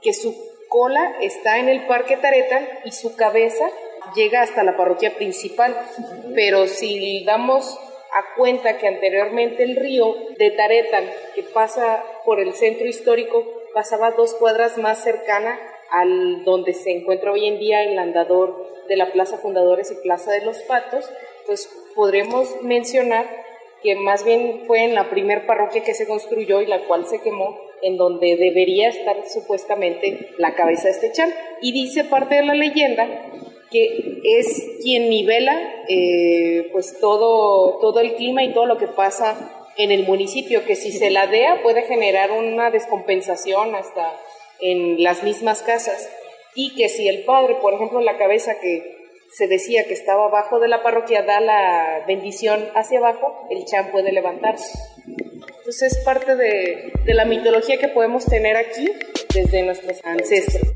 que 0.00 0.14
su 0.14 0.34
cola 0.68 1.16
está 1.20 1.58
en 1.58 1.68
el 1.68 1.86
Parque 1.86 2.16
Taretan 2.16 2.66
y 2.84 2.92
su 2.92 3.16
cabeza 3.16 3.68
llega 4.14 4.42
hasta 4.42 4.62
la 4.62 4.76
parroquia 4.76 5.16
principal. 5.16 5.76
Pero 6.34 6.66
si 6.66 7.24
damos 7.24 7.78
a 8.12 8.34
cuenta 8.36 8.78
que 8.78 8.86
anteriormente 8.86 9.62
el 9.62 9.76
río 9.76 10.14
de 10.38 10.50
Taretan, 10.50 11.04
que 11.34 11.42
pasa 11.42 12.02
por 12.24 12.40
el 12.40 12.54
centro 12.54 12.86
histórico, 12.86 13.44
pasaba 13.74 14.12
dos 14.12 14.34
cuadras 14.34 14.78
más 14.78 15.02
cercana 15.02 15.58
al 15.90 16.44
donde 16.44 16.74
se 16.74 16.90
encuentra 16.90 17.32
hoy 17.32 17.46
en 17.46 17.58
día 17.58 17.82
el 17.84 17.98
andador 17.98 18.66
de 18.88 18.96
la 18.96 19.12
Plaza 19.12 19.38
Fundadores 19.38 19.90
y 19.90 20.02
Plaza 20.02 20.32
de 20.32 20.44
los 20.44 20.58
Patos, 20.62 21.08
pues 21.46 21.68
podremos 21.94 22.62
mencionar 22.62 23.26
que 23.82 23.94
más 23.94 24.24
bien 24.24 24.64
fue 24.66 24.84
en 24.84 24.94
la 24.94 25.08
primer 25.08 25.46
parroquia 25.46 25.84
que 25.84 25.94
se 25.94 26.06
construyó 26.06 26.60
y 26.60 26.66
la 26.66 26.80
cual 26.86 27.06
se 27.06 27.20
quemó 27.20 27.58
en 27.82 27.96
donde 27.96 28.36
debería 28.36 28.88
estar 28.88 29.16
supuestamente 29.28 30.30
la 30.36 30.54
cabeza 30.54 30.84
de 30.84 30.90
este 30.90 31.12
chan. 31.12 31.32
Y 31.60 31.72
dice 31.72 32.04
parte 32.04 32.36
de 32.36 32.44
la 32.44 32.54
leyenda 32.54 33.06
que 33.70 34.20
es 34.24 34.46
quien 34.82 35.10
nivela 35.10 35.84
eh, 35.88 36.68
pues 36.72 36.98
todo, 37.00 37.78
todo 37.80 38.00
el 38.00 38.14
clima 38.14 38.44
y 38.44 38.52
todo 38.52 38.66
lo 38.66 38.78
que 38.78 38.86
pasa 38.86 39.58
en 39.76 39.92
el 39.92 40.04
municipio, 40.04 40.64
que 40.64 40.74
si 40.74 40.90
se 40.90 41.10
ladea 41.10 41.62
puede 41.62 41.82
generar 41.82 42.32
una 42.32 42.70
descompensación 42.70 43.74
hasta 43.74 44.12
en 44.60 45.02
las 45.02 45.22
mismas 45.22 45.62
casas 45.62 46.10
y 46.54 46.74
que 46.74 46.88
si 46.88 47.08
el 47.08 47.24
padre, 47.24 47.56
por 47.62 47.74
ejemplo, 47.74 48.00
la 48.00 48.18
cabeza 48.18 48.58
que 48.60 48.96
se 49.30 49.46
decía 49.46 49.84
que 49.84 49.92
estaba 49.92 50.26
abajo 50.26 50.58
de 50.58 50.68
la 50.68 50.82
parroquia 50.82 51.22
da 51.22 51.40
la 51.40 52.04
bendición 52.08 52.66
hacia 52.74 52.98
abajo, 52.98 53.46
el 53.50 53.64
chan 53.66 53.92
puede 53.92 54.10
levantarse. 54.10 54.76
Entonces 55.06 55.92
es 55.92 56.04
parte 56.04 56.34
de, 56.34 56.92
de 57.04 57.14
la 57.14 57.24
mitología 57.24 57.78
que 57.78 57.88
podemos 57.88 58.24
tener 58.24 58.56
aquí 58.56 58.90
desde 59.34 59.62
nuestros 59.62 60.04
ancestros. 60.04 60.72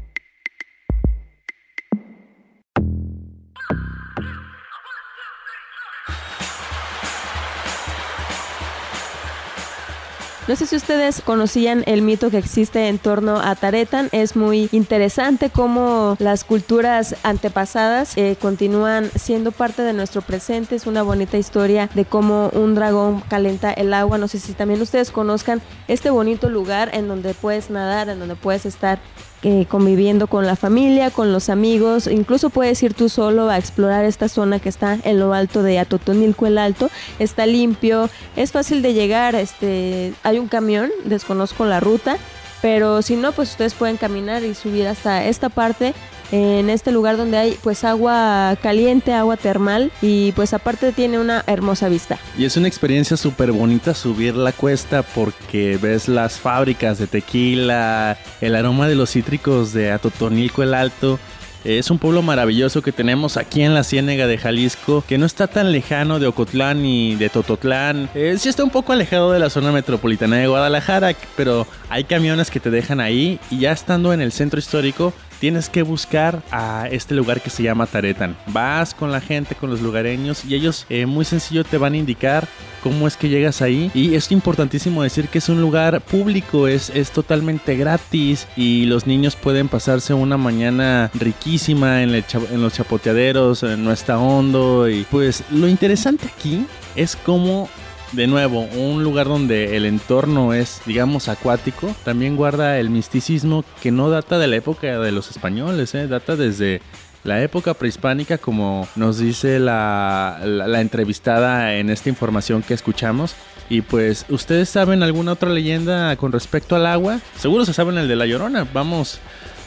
No 10.52 10.56
sé 10.56 10.66
si 10.66 10.76
ustedes 10.76 11.22
conocían 11.22 11.82
el 11.86 12.02
mito 12.02 12.30
que 12.30 12.36
existe 12.36 12.88
en 12.88 12.98
torno 12.98 13.40
a 13.40 13.54
Taretan. 13.54 14.10
Es 14.12 14.36
muy 14.36 14.68
interesante 14.70 15.48
cómo 15.48 16.14
las 16.18 16.44
culturas 16.44 17.16
antepasadas 17.22 18.14
eh, 18.18 18.36
continúan 18.38 19.10
siendo 19.14 19.50
parte 19.50 19.80
de 19.80 19.94
nuestro 19.94 20.20
presente. 20.20 20.74
Es 20.74 20.86
una 20.86 21.02
bonita 21.02 21.38
historia 21.38 21.88
de 21.94 22.04
cómo 22.04 22.50
un 22.52 22.74
dragón 22.74 23.22
calenta 23.30 23.72
el 23.72 23.94
agua. 23.94 24.18
No 24.18 24.28
sé 24.28 24.40
si 24.40 24.52
también 24.52 24.82
ustedes 24.82 25.10
conozcan 25.10 25.62
este 25.88 26.10
bonito 26.10 26.50
lugar 26.50 26.90
en 26.92 27.08
donde 27.08 27.32
puedes 27.32 27.70
nadar, 27.70 28.10
en 28.10 28.18
donde 28.18 28.36
puedes 28.36 28.66
estar 28.66 28.98
eh, 29.42 29.66
conviviendo 29.68 30.28
con 30.28 30.46
la 30.46 30.54
familia, 30.54 31.10
con 31.10 31.32
los 31.32 31.48
amigos, 31.48 32.06
incluso 32.06 32.50
puedes 32.50 32.80
ir 32.82 32.94
tú 32.94 33.08
solo 33.08 33.50
a 33.50 33.58
explorar 33.58 34.04
esta 34.04 34.28
zona 34.28 34.60
que 34.60 34.68
está 34.68 34.98
en 35.02 35.18
lo 35.18 35.34
alto 35.34 35.62
de 35.64 35.80
Atotonilco 35.80 36.46
el 36.46 36.58
Alto, 36.58 36.90
está 37.18 37.44
limpio, 37.46 38.08
es 38.36 38.52
fácil 38.52 38.82
de 38.82 38.94
llegar, 38.94 39.34
este, 39.34 40.14
hay 40.22 40.38
un 40.38 40.46
camión, 40.46 40.90
desconozco 41.04 41.64
la 41.64 41.80
ruta, 41.80 42.18
pero 42.60 43.02
si 43.02 43.16
no, 43.16 43.32
pues 43.32 43.50
ustedes 43.50 43.74
pueden 43.74 43.96
caminar 43.96 44.44
y 44.44 44.54
subir 44.54 44.86
hasta 44.86 45.24
esta 45.24 45.48
parte 45.48 45.92
en 46.32 46.70
este 46.70 46.90
lugar 46.90 47.16
donde 47.16 47.36
hay 47.36 47.58
pues 47.62 47.84
agua 47.84 48.56
caliente, 48.60 49.12
agua 49.12 49.36
termal 49.36 49.92
y 50.00 50.32
pues 50.32 50.54
aparte 50.54 50.90
tiene 50.92 51.18
una 51.18 51.44
hermosa 51.46 51.88
vista. 51.88 52.18
Y 52.36 52.46
es 52.46 52.56
una 52.56 52.68
experiencia 52.68 53.16
súper 53.16 53.52
bonita 53.52 53.94
subir 53.94 54.34
la 54.34 54.52
cuesta 54.52 55.02
porque 55.02 55.78
ves 55.80 56.08
las 56.08 56.38
fábricas 56.40 56.98
de 56.98 57.06
tequila, 57.06 58.18
el 58.40 58.56
aroma 58.56 58.88
de 58.88 58.96
los 58.96 59.12
cítricos 59.12 59.72
de 59.72 59.92
Atotonilco 59.92 60.62
el 60.62 60.74
Alto. 60.74 61.18
Es 61.64 61.90
un 61.90 61.98
pueblo 61.98 62.22
maravilloso 62.22 62.82
que 62.82 62.90
tenemos 62.90 63.36
aquí 63.36 63.62
en 63.62 63.72
la 63.72 63.84
Ciénega 63.84 64.26
de 64.26 64.36
Jalisco, 64.36 65.04
que 65.06 65.16
no 65.16 65.26
está 65.26 65.46
tan 65.46 65.70
lejano 65.70 66.18
de 66.18 66.26
Ocotlán 66.26 66.82
ni 66.82 67.14
de 67.14 67.28
Tototlán. 67.28 68.08
Eh, 68.14 68.34
sí 68.38 68.48
está 68.48 68.64
un 68.64 68.70
poco 68.70 68.92
alejado 68.92 69.30
de 69.30 69.38
la 69.38 69.48
zona 69.48 69.70
metropolitana 69.70 70.38
de 70.38 70.48
Guadalajara, 70.48 71.14
pero 71.36 71.66
hay 71.88 72.04
camiones 72.04 72.50
que 72.50 72.58
te 72.58 72.70
dejan 72.70 72.98
ahí 72.98 73.38
y 73.50 73.60
ya 73.60 73.70
estando 73.70 74.12
en 74.12 74.20
el 74.20 74.32
centro 74.32 74.58
histórico 74.58 75.12
tienes 75.38 75.68
que 75.68 75.82
buscar 75.82 76.42
a 76.50 76.88
este 76.90 77.14
lugar 77.14 77.40
que 77.40 77.50
se 77.50 77.62
llama 77.62 77.86
Taretan. 77.86 78.36
Vas 78.48 78.94
con 78.94 79.12
la 79.12 79.20
gente, 79.20 79.54
con 79.54 79.70
los 79.70 79.80
lugareños 79.80 80.44
y 80.44 80.54
ellos 80.54 80.86
eh, 80.88 81.06
muy 81.06 81.24
sencillo 81.24 81.64
te 81.64 81.78
van 81.78 81.94
a 81.94 81.96
indicar 81.96 82.48
cómo 82.82 83.06
es 83.06 83.16
que 83.16 83.28
llegas 83.28 83.62
ahí. 83.62 83.90
Y 83.94 84.14
es 84.14 84.30
importantísimo 84.32 85.02
decir 85.02 85.28
que 85.28 85.38
es 85.38 85.48
un 85.48 85.60
lugar 85.60 86.00
público, 86.00 86.68
es, 86.68 86.90
es 86.90 87.10
totalmente 87.10 87.76
gratis 87.76 88.46
y 88.56 88.86
los 88.86 89.06
niños 89.06 89.36
pueden 89.36 89.68
pasarse 89.68 90.14
una 90.14 90.36
mañana 90.36 91.10
riquísima 91.14 92.02
en, 92.02 92.14
en 92.14 92.62
los 92.62 92.74
chapoteaderos, 92.74 93.62
eh, 93.62 93.76
no 93.76 93.92
está 93.92 94.18
hondo. 94.18 94.88
Y 94.88 95.04
pues 95.10 95.44
lo 95.50 95.68
interesante 95.68 96.28
aquí 96.34 96.66
es 96.96 97.16
cómo 97.16 97.68
de 98.12 98.26
nuevo, 98.26 98.60
un 98.76 99.02
lugar 99.02 99.26
donde 99.26 99.76
el 99.76 99.86
entorno 99.86 100.52
es, 100.52 100.82
digamos, 100.84 101.28
acuático, 101.28 101.94
también 102.04 102.36
guarda 102.36 102.78
el 102.78 102.90
misticismo 102.90 103.64
que 103.80 103.90
no 103.90 104.10
data 104.10 104.38
de 104.38 104.48
la 104.48 104.56
época 104.56 105.00
de 105.00 105.12
los 105.12 105.30
españoles, 105.30 105.94
¿eh? 105.94 106.06
data 106.06 106.36
desde 106.36 106.82
la 107.24 107.42
época 107.42 107.74
prehispánica, 107.74 108.38
como 108.38 108.88
nos 108.96 109.18
dice 109.18 109.58
la, 109.58 110.40
entrevistada 110.80 111.76
en 111.76 111.90
esta 111.90 112.08
información 112.08 112.62
que 112.62 112.74
escuchamos. 112.74 113.34
Y 113.68 113.82
pues, 113.82 114.26
¿ustedes 114.28 114.68
saben 114.68 115.02
alguna 115.02 115.32
otra 115.32 115.50
leyenda 115.50 116.14
con 116.16 116.32
respecto 116.32 116.76
al 116.76 116.86
agua? 116.86 117.20
Seguro 117.38 117.64
se 117.64 117.72
saben 117.72 117.96
el 117.96 118.08
de 118.08 118.16
la 118.16 118.26
Llorona. 118.26 118.66
Vamos 118.72 119.20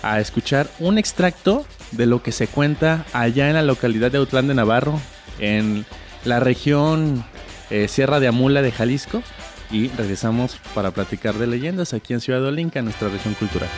a 0.03 0.19
escuchar 0.19 0.67
un 0.79 0.97
extracto 0.97 1.65
de 1.91 2.05
lo 2.05 2.21
que 2.21 2.31
se 2.31 2.47
cuenta 2.47 3.05
allá 3.13 3.47
en 3.47 3.55
la 3.55 3.63
localidad 3.63 4.11
de 4.11 4.19
Autlán 4.19 4.47
de 4.47 4.53
Navarro, 4.53 4.99
en 5.39 5.85
la 6.25 6.39
región 6.39 7.25
eh, 7.71 7.87
Sierra 7.87 8.19
de 8.19 8.27
Amula 8.27 8.61
de 8.61 8.71
Jalisco. 8.71 9.23
Y 9.71 9.87
regresamos 9.89 10.59
para 10.75 10.91
platicar 10.91 11.33
de 11.35 11.47
leyendas 11.47 11.93
aquí 11.93 12.13
en 12.13 12.21
Ciudad 12.21 12.43
Olinca, 12.45 12.81
nuestra 12.83 13.09
región 13.09 13.33
cultural. 13.33 13.69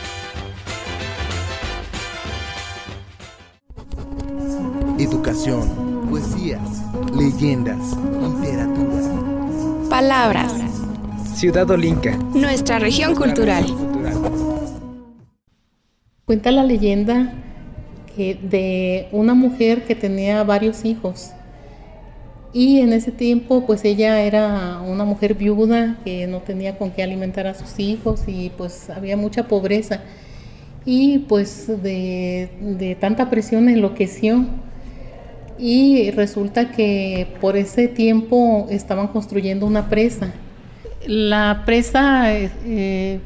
Educación, 4.99 6.07
poesías, 6.09 6.59
leyendas, 7.15 7.95
literatura. 8.19 9.87
Palabras. 9.91 10.51
Ciudad 11.35 11.69
Olinca. 11.69 12.17
Nuestra 12.33 12.79
región 12.79 13.13
cultural. 13.13 13.63
Cuenta 16.25 16.49
la 16.49 16.63
leyenda 16.63 17.31
que 18.15 18.39
de 18.41 19.07
una 19.11 19.35
mujer 19.35 19.85
que 19.85 19.93
tenía 19.93 20.43
varios 20.43 20.83
hijos. 20.83 21.29
Y 22.51 22.79
en 22.79 22.91
ese 22.91 23.11
tiempo, 23.11 23.67
pues 23.67 23.85
ella 23.85 24.21
era 24.21 24.81
una 24.81 25.05
mujer 25.05 25.35
viuda 25.35 25.99
que 26.03 26.25
no 26.25 26.39
tenía 26.39 26.79
con 26.79 26.89
qué 26.89 27.03
alimentar 27.03 27.45
a 27.45 27.53
sus 27.53 27.77
hijos 27.77 28.23
y 28.25 28.49
pues 28.57 28.89
había 28.89 29.15
mucha 29.15 29.47
pobreza. 29.47 30.01
Y 30.85 31.19
pues 31.19 31.67
de, 31.67 32.49
de 32.61 32.95
tanta 32.95 33.29
presión 33.29 33.69
enloqueció. 33.69 34.43
Y 35.59 36.11
resulta 36.11 36.71
que 36.71 37.27
por 37.41 37.57
ese 37.57 37.87
tiempo 37.87 38.67
estaban 38.69 39.07
construyendo 39.07 39.65
una 39.65 39.89
presa. 39.89 40.31
La 41.05 41.63
presa 41.65 42.33
eh, 42.33 43.19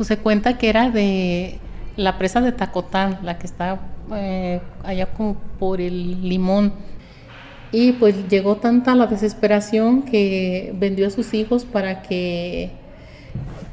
se 0.00 0.16
cuenta 0.16 0.58
que 0.58 0.68
era 0.68 0.90
de 0.90 1.58
la 1.96 2.18
presa 2.18 2.40
de 2.40 2.52
Tacotán, 2.52 3.18
la 3.22 3.38
que 3.38 3.46
está 3.46 3.80
eh, 4.14 4.60
allá 4.84 5.06
como 5.06 5.36
por 5.58 5.80
el 5.80 6.28
limón. 6.28 6.72
Y 7.72 7.92
pues 7.92 8.28
llegó 8.28 8.56
tanta 8.56 8.94
la 8.94 9.06
desesperación 9.06 10.02
que 10.02 10.74
vendió 10.76 11.06
a 11.06 11.10
sus 11.10 11.34
hijos 11.34 11.64
para 11.64 12.02
que, 12.02 12.70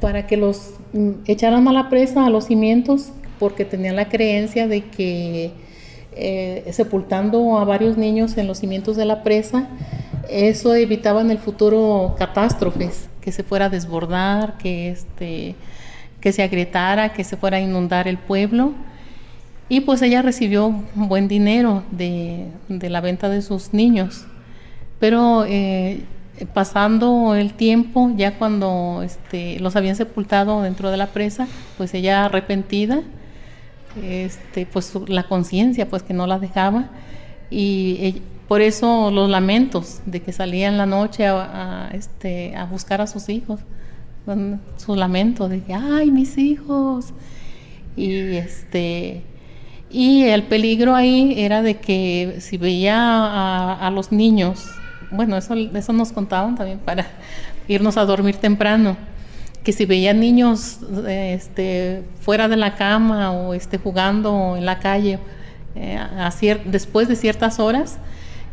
para 0.00 0.26
que 0.26 0.36
los 0.36 0.74
mm, 0.92 1.10
echaran 1.26 1.66
a 1.66 1.72
la 1.72 1.88
presa, 1.88 2.26
a 2.26 2.30
los 2.30 2.44
cimientos, 2.46 3.10
porque 3.38 3.64
tenía 3.64 3.92
la 3.92 4.08
creencia 4.08 4.68
de 4.68 4.82
que 4.82 5.52
eh, 6.12 6.68
sepultando 6.72 7.58
a 7.58 7.64
varios 7.64 7.96
niños 7.96 8.36
en 8.36 8.46
los 8.46 8.58
cimientos 8.58 8.96
de 8.96 9.04
la 9.04 9.22
presa, 9.22 9.68
eso 10.28 10.74
evitaba 10.74 11.20
en 11.20 11.30
el 11.30 11.38
futuro 11.38 12.14
catástrofes, 12.18 13.08
que 13.20 13.32
se 13.32 13.42
fuera 13.42 13.66
a 13.66 13.68
desbordar, 13.68 14.58
que, 14.58 14.90
este, 14.90 15.54
que 16.20 16.32
se 16.32 16.42
agrietara, 16.42 17.12
que 17.12 17.24
se 17.24 17.36
fuera 17.36 17.56
a 17.56 17.60
inundar 17.60 18.08
el 18.08 18.18
pueblo. 18.18 18.72
Y 19.68 19.80
pues 19.80 20.00
ella 20.02 20.22
recibió 20.22 20.82
buen 20.94 21.28
dinero 21.28 21.82
de, 21.90 22.48
la 22.68 23.00
venta 23.00 23.28
de 23.28 23.42
sus 23.42 23.74
niños. 23.74 24.26
Pero 24.98 25.44
eh, 25.46 26.04
pasando 26.54 27.34
el 27.34 27.54
tiempo, 27.54 28.10
ya 28.16 28.38
cuando 28.38 29.02
este, 29.04 29.60
los 29.60 29.76
habían 29.76 29.96
sepultado 29.96 30.62
dentro 30.62 30.90
de 30.90 30.96
la 30.96 31.08
presa, 31.08 31.46
pues 31.76 31.92
ella 31.94 32.24
arrepentida, 32.24 33.02
este, 34.02 34.66
pues 34.66 34.92
la 35.08 35.24
conciencia 35.24 35.88
pues 35.88 36.02
que 36.02 36.14
no 36.14 36.26
la 36.26 36.38
dejaba. 36.38 36.90
Y 37.50 38.22
por 38.48 38.62
eso 38.62 39.10
los 39.10 39.28
lamentos 39.28 40.00
de 40.06 40.20
que 40.20 40.32
salía 40.32 40.68
en 40.68 40.78
la 40.78 40.86
noche 40.86 41.26
a, 41.26 41.90
este, 41.92 42.56
a 42.56 42.64
buscar 42.64 43.00
a 43.00 43.06
sus 43.06 43.28
hijos, 43.28 43.60
su 44.76 44.94
lamento 44.94 45.48
de 45.48 45.62
que 45.62 45.72
ay 45.72 46.10
mis 46.10 46.36
hijos 46.36 47.14
y 47.96 48.14
este 48.36 49.22
y 49.90 50.24
el 50.24 50.42
peligro 50.42 50.94
ahí 50.94 51.34
era 51.38 51.62
de 51.62 51.76
que 51.76 52.36
si 52.40 52.58
veía 52.58 52.96
a, 53.86 53.90
los 53.90 54.12
niños, 54.12 54.66
bueno, 55.10 55.38
eso, 55.38 55.54
eso 55.54 55.92
nos 55.94 56.12
contaban 56.12 56.56
también 56.56 56.78
para 56.78 57.06
irnos 57.68 57.96
a 57.96 58.04
dormir 58.04 58.36
temprano, 58.36 58.98
que 59.68 59.74
si 59.74 59.84
veía 59.84 60.14
niños 60.14 60.78
este, 61.06 62.02
fuera 62.22 62.48
de 62.48 62.56
la 62.56 62.74
cama 62.76 63.32
o 63.32 63.52
este, 63.52 63.76
jugando 63.76 64.56
en 64.56 64.64
la 64.64 64.78
calle 64.78 65.18
eh, 65.74 66.00
después 66.64 67.06
de 67.06 67.16
ciertas 67.16 67.60
horas, 67.60 67.98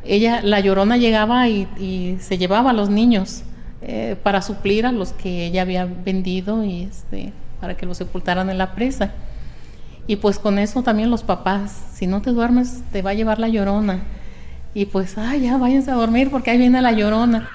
ella, 0.03 0.41
la 0.43 0.59
llorona 0.59 0.97
llegaba 0.97 1.47
y, 1.47 2.17
se 2.19 2.37
llevaba 2.37 2.71
a 2.71 2.73
los 2.73 2.89
niños 2.89 3.43
eh, 3.81 4.17
para 4.23 4.41
suplir 4.41 4.85
a 4.85 4.91
los 4.91 5.13
que 5.13 5.45
ella 5.45 5.61
había 5.61 5.85
vendido 5.85 6.65
y 6.65 6.81
este, 6.81 7.31
para 7.61 7.77
que 7.77 7.85
los 7.85 7.95
sepultaran 7.95 8.49
en 8.49 8.57
la 8.57 8.75
presa. 8.75 9.13
Y 10.07 10.17
pues 10.17 10.37
con 10.37 10.59
eso 10.59 10.83
también 10.83 11.09
los 11.11 11.23
papás, 11.23 11.91
si 11.93 12.07
no 12.07 12.21
te 12.21 12.31
duermes, 12.31 12.81
te 12.91 13.01
va 13.01 13.11
a 13.11 13.13
llevar 13.13 13.39
la 13.39 13.47
llorona. 13.47 14.01
Y 14.73 14.87
pues, 14.87 15.17
ay, 15.17 15.43
ya 15.43 15.55
váyanse 15.55 15.91
a 15.91 15.93
dormir 15.93 16.29
porque 16.29 16.51
ahí 16.51 16.57
viene 16.57 16.81
la 16.81 16.91
llorona. 16.91 17.47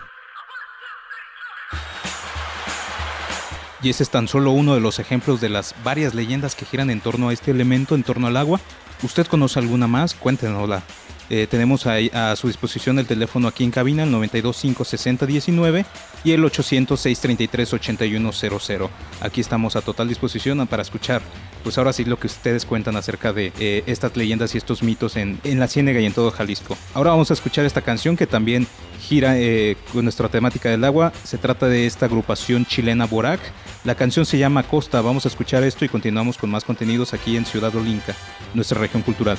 Y 3.83 3.91
ese 3.91 4.03
es 4.03 4.11
tan 4.11 4.29
solo 4.29 4.51
uno 4.51 4.75
de 4.75 4.81
los 4.81 4.99
ejemplos 4.99 5.41
de 5.41 5.49
las 5.49 5.75
varias 5.83 6.15
leyendas 6.15 6.55
que 6.55 6.67
giran 6.67 6.91
en 6.91 7.01
torno 7.01 7.29
a 7.29 7.33
este 7.33 7.51
elemento, 7.51 7.95
en 7.95 8.03
torno 8.03 8.27
al 8.27 8.37
agua. 8.37 8.61
¿Usted 9.03 9.27
conoce 9.27 9.59
alguna 9.59 9.87
más? 9.87 10.15
Cuéntenosla. 10.15 10.83
Eh, 11.31 11.47
tenemos 11.49 11.87
a 11.87 12.37
su 12.37 12.49
disposición 12.49 12.99
el 12.99 13.07
teléfono 13.07 13.49
aquí 13.49 13.65
en 13.65 13.71
cabina, 13.71 14.03
el 14.03 14.13
9256019 14.13 15.87
y 16.25 16.33
el 16.33 16.43
800-633-8100. 16.43 18.91
Aquí 19.21 19.41
estamos 19.41 19.77
a 19.77 19.81
total 19.81 20.09
disposición 20.09 20.67
para 20.67 20.83
escuchar, 20.83 21.23
pues 21.63 21.79
ahora 21.79 21.93
sí 21.93 22.05
lo 22.05 22.19
que 22.19 22.27
ustedes 22.27 22.67
cuentan 22.67 22.97
acerca 22.97 23.33
de 23.33 23.53
eh, 23.61 23.85
estas 23.87 24.17
leyendas 24.17 24.53
y 24.55 24.59
estos 24.59 24.83
mitos 24.83 25.17
en, 25.17 25.39
en, 25.45 25.61
la 25.61 25.69
Ciénega 25.69 26.01
y 26.01 26.07
en 26.07 26.13
todo 26.13 26.33
Jalisco. 26.33 26.77
Ahora 26.95 27.11
vamos 27.11 27.31
a 27.31 27.35
escuchar 27.35 27.65
esta 27.65 27.83
canción 27.83 28.17
que 28.17 28.27
también 28.27 28.67
gira 29.01 29.39
eh, 29.39 29.77
con 29.93 30.05
nuestra 30.05 30.29
temática 30.29 30.69
del 30.69 30.83
agua. 30.85 31.13
Se 31.25 31.39
trata 31.39 31.67
de 31.67 31.87
esta 31.87 32.07
agrupación 32.07 32.67
chilena 32.67 33.07
Borac. 33.07 33.41
La 33.85 33.95
canción 33.95 34.27
se 34.27 34.39
llama 34.39 34.65
Costa. 34.65 35.01
Vamos 35.01 35.25
a 35.25 35.29
escuchar 35.29 35.63
esto 35.63 35.85
y 35.85 35.89
continuamos 35.89 36.37
con 36.37 36.51
más 36.51 36.65
contenidos 36.65 37.15
aquí 37.15 37.37
en 37.37 37.47
Ciudad 37.47 37.73
Olinca, 37.75 38.17
nuestra 38.55 38.81
región 38.81 39.03
cultural. 39.03 39.39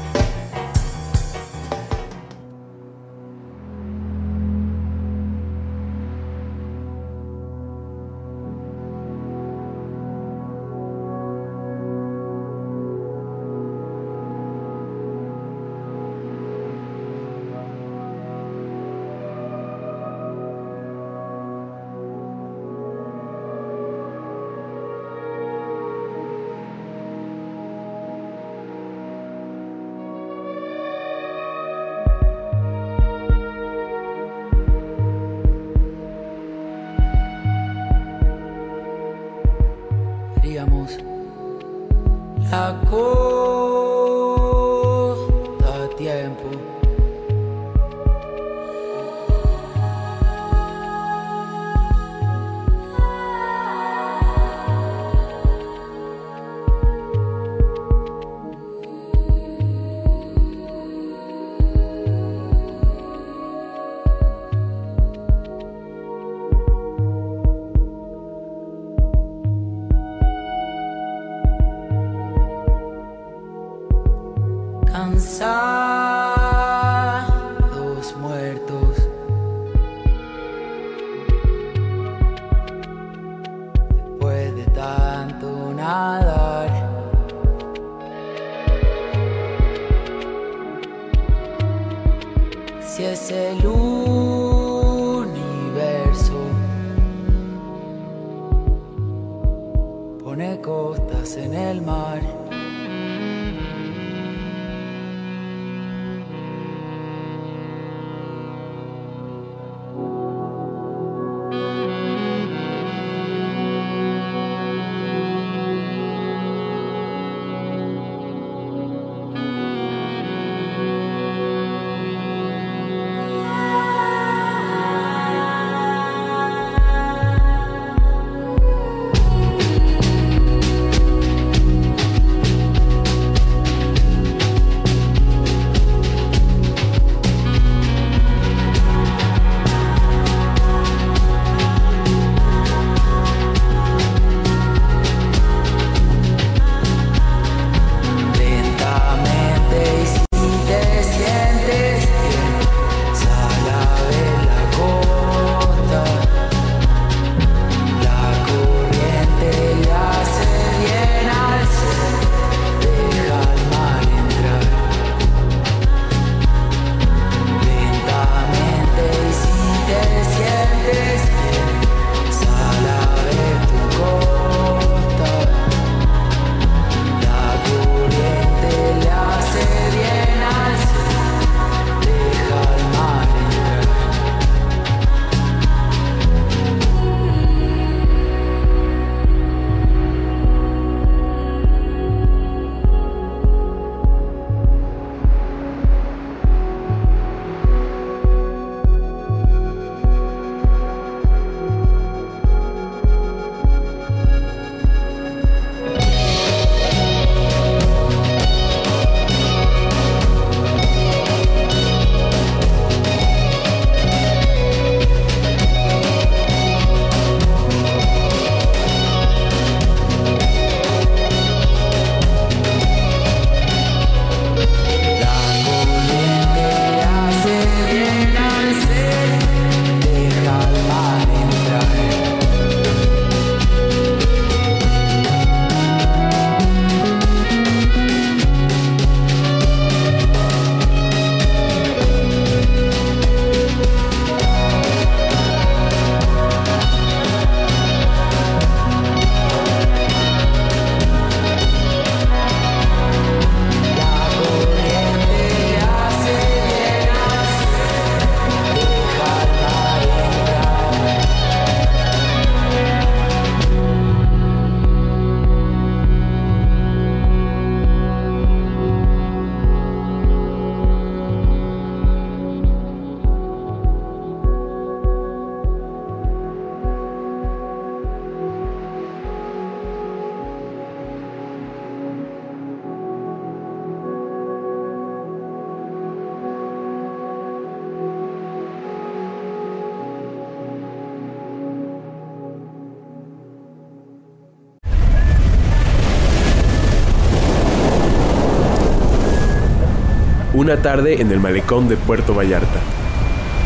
Una 300.71 300.81
tarde 300.81 301.21
en 301.21 301.29
el 301.33 301.41
malecón 301.41 301.89
de 301.89 301.97
Puerto 301.97 302.33
Vallarta. 302.33 302.79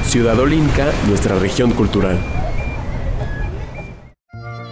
Ciudad 0.06 0.39
Olinca, 0.39 0.91
nuestra 1.08 1.38
región 1.38 1.70
cultural. 1.70 2.18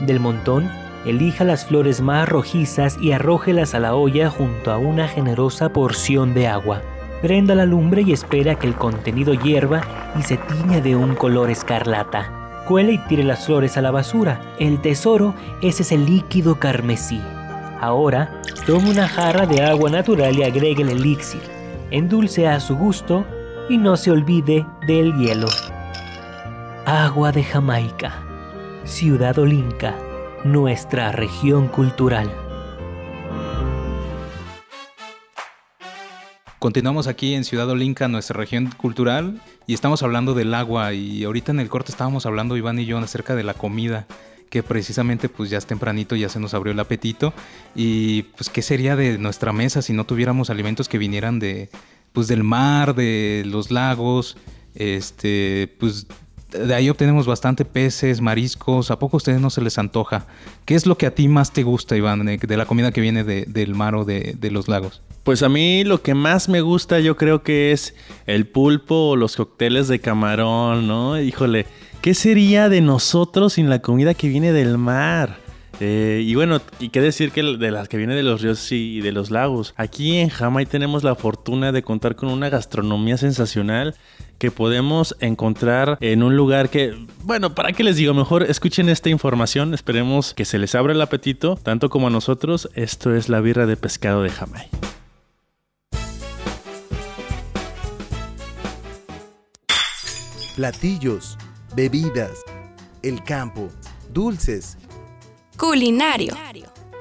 Del 0.02 0.20
montón, 0.20 0.68
elija 1.06 1.44
las 1.44 1.68
flores 1.68 2.02
más 2.02 2.28
rojizas 2.28 2.98
y 3.00 3.12
arrójelas 3.12 3.76
a 3.76 3.80
la 3.80 3.94
olla 3.94 4.32
junto 4.32 4.72
a 4.72 4.80
una 4.80 5.08
generosa 5.08 5.70
porción 5.74 6.34
de 6.34 6.48
agua. 6.48 6.82
Prenda 7.22 7.54
la 7.54 7.68
lumbre 7.68 8.02
y 8.02 8.14
espera 8.14 8.56
que 8.56 8.66
el 8.66 8.74
contenido 8.74 9.36
hierva 9.36 9.82
y 10.20 10.24
se 10.24 10.38
tiña 10.38 10.82
de 10.82 10.96
un 10.96 11.14
color 11.14 11.52
escarlata. 11.52 12.64
Cuele 12.68 12.94
y 12.94 12.98
tire 12.98 13.24
las 13.24 13.46
flores 13.46 13.78
a 13.78 13.84
la 13.84 13.92
basura. 13.92 14.42
El 14.58 14.82
tesoro 14.82 15.36
es 15.62 15.80
ese 15.80 16.00
líquido 16.00 16.56
carmesí. 16.56 17.22
Ahora, 17.80 18.42
tome 18.66 18.90
una 18.90 19.08
jarra 19.08 19.46
de 19.46 19.62
agua 19.62 19.92
natural 19.92 20.36
y 20.36 20.42
agregue 20.42 20.82
el 20.82 20.90
elixir. 20.90 21.53
Endulce 21.94 22.48
a 22.48 22.60
su 22.60 22.76
gusto 22.76 23.24
y 23.70 23.78
no 23.78 23.98
se 23.98 24.10
olvide 24.10 24.66
del 24.88 25.14
hielo. 25.16 25.46
Agua 26.88 27.32
de 27.32 27.44
Jamaica. 27.44 28.24
Ciudad 28.84 29.38
Olinca, 29.38 29.96
nuestra 30.44 31.12
región 31.12 31.68
cultural. 31.68 32.32
Continuamos 36.58 37.06
aquí 37.06 37.36
en 37.36 37.44
Ciudad 37.44 37.70
Olinca, 37.70 38.08
nuestra 38.08 38.38
región 38.38 38.72
cultural, 38.76 39.40
y 39.68 39.76
estamos 39.76 40.02
hablando 40.02 40.34
del 40.34 40.56
agua. 40.56 40.94
Y 40.94 41.24
ahorita 41.24 41.52
en 41.52 41.60
el 41.60 41.70
corte 41.70 41.92
estábamos 41.92 42.26
hablando, 42.26 42.58
Iván 42.58 42.80
y 42.80 42.86
yo, 42.86 42.98
acerca 42.98 43.36
de 43.36 43.44
la 43.44 43.54
comida, 43.54 44.08
que 44.54 44.62
precisamente 44.62 45.30
pues 45.30 45.50
ya 45.50 45.58
es 45.58 45.66
tempranito, 45.66 46.16
ya 46.16 46.30
se 46.30 46.40
nos 46.40 46.54
abrió 46.54 46.74
el 46.74 46.80
apetito. 46.80 47.34
Y 47.74 48.22
pues, 48.38 48.52
¿qué 48.52 48.62
sería 48.62 48.96
de 48.96 49.18
nuestra 49.18 49.52
mesa 49.52 49.82
si 49.82 49.94
no 49.94 50.04
tuviéramos 50.06 50.52
alimentos 50.52 50.88
que 50.88 51.00
vinieran 51.00 51.40
de, 51.40 51.70
pues, 52.12 52.28
del 52.28 52.44
mar, 52.44 52.94
de 52.94 53.42
los 53.48 53.72
lagos? 53.72 54.38
Este, 54.76 55.74
pues 55.80 56.06
de 56.52 56.76
ahí 56.76 56.88
obtenemos 56.88 57.26
bastante 57.26 57.66
peces, 57.66 58.22
mariscos. 58.22 58.92
¿A 58.92 59.00
poco 59.00 59.16
a 59.16 59.18
ustedes 59.18 59.42
no 59.42 59.50
se 59.50 59.60
les 59.62 59.80
antoja? 59.80 60.28
¿Qué 60.66 60.76
es 60.76 60.86
lo 60.86 61.00
que 61.00 61.08
a 61.08 61.16
ti 61.16 61.28
más 61.28 61.52
te 61.52 61.64
gusta, 61.64 61.98
Iván, 61.98 62.24
de, 62.24 62.56
la 62.56 62.68
comida 62.68 62.92
que 62.92 63.02
viene 63.02 63.24
de- 63.24 63.46
del 63.48 63.74
mar 63.74 63.96
o 63.96 64.06
de, 64.06 64.36
de 64.38 64.52
los 64.52 64.68
lagos? 64.68 65.02
Pues 65.24 65.42
a 65.42 65.50
mí 65.50 65.84
lo 65.84 66.04
que 66.04 66.14
más 66.14 66.48
me 66.48 66.62
gusta 66.62 67.00
yo 67.00 67.18
creo 67.18 67.42
que 67.42 67.72
es 67.72 67.96
el 68.28 68.46
pulpo 68.46 69.10
o 69.10 69.16
los 69.16 69.36
cócteles 69.36 69.88
de 69.88 69.98
camarón, 69.98 70.86
¿no? 70.86 71.20
Híjole, 71.20 71.66
¿qué 72.04 72.14
sería 72.14 72.68
de 72.68 72.82
nosotros 72.82 73.54
sin 73.54 73.70
la 73.70 73.80
comida 73.80 74.14
que 74.14 74.28
viene 74.28 74.52
del 74.52 74.78
mar? 74.78 75.38
Eh, 75.80 76.22
y 76.26 76.36
bueno, 76.36 76.62
y 76.80 76.90
qué 76.90 77.00
decir 77.00 77.32
que 77.32 77.42
de 77.42 77.72
las 77.72 77.88
que 77.88 77.96
viene 77.96 78.14
de 78.14 78.24
los 78.24 78.42
ríos 78.42 78.74
y 78.74 79.00
de 79.00 79.14
los 79.14 79.32
lagos. 79.32 79.74
Aquí 79.78 80.18
en 80.18 80.28
Jamai 80.28 80.66
tenemos 80.66 81.06
la 81.06 81.16
fortuna 81.16 81.72
de 81.72 81.82
contar 81.82 82.18
con 82.18 82.28
una 82.28 82.50
gastronomía 82.50 83.16
sensacional 83.16 83.96
que 84.38 84.52
podemos 84.52 85.16
encontrar 85.22 85.98
en 86.02 86.24
un 86.24 86.36
lugar 86.36 86.70
que, 86.70 86.94
bueno, 87.24 87.56
¿para 87.56 87.72
qué 87.72 87.86
les 87.86 87.96
digo? 87.96 88.14
Mejor 88.14 88.44
escuchen 88.44 88.90
esta 88.90 89.10
información, 89.10 89.74
esperemos 89.74 90.34
que 90.34 90.44
se 90.44 90.60
les 90.60 90.76
abra 90.76 90.92
el 90.92 91.02
apetito, 91.02 91.56
tanto 91.56 91.90
como 91.90 92.08
a 92.08 92.10
nosotros. 92.10 92.70
Esto 92.76 93.16
es 93.16 93.30
la 93.30 93.40
birra 93.40 93.66
de 93.66 93.78
pescado 93.78 94.24
de 94.24 94.30
Jamai. 94.30 94.68
Platillos, 100.58 101.38
bebidas, 101.76 102.44
el 103.02 103.24
campo, 103.24 103.70
dulces. 104.12 104.78
Culinario. 105.58 106.36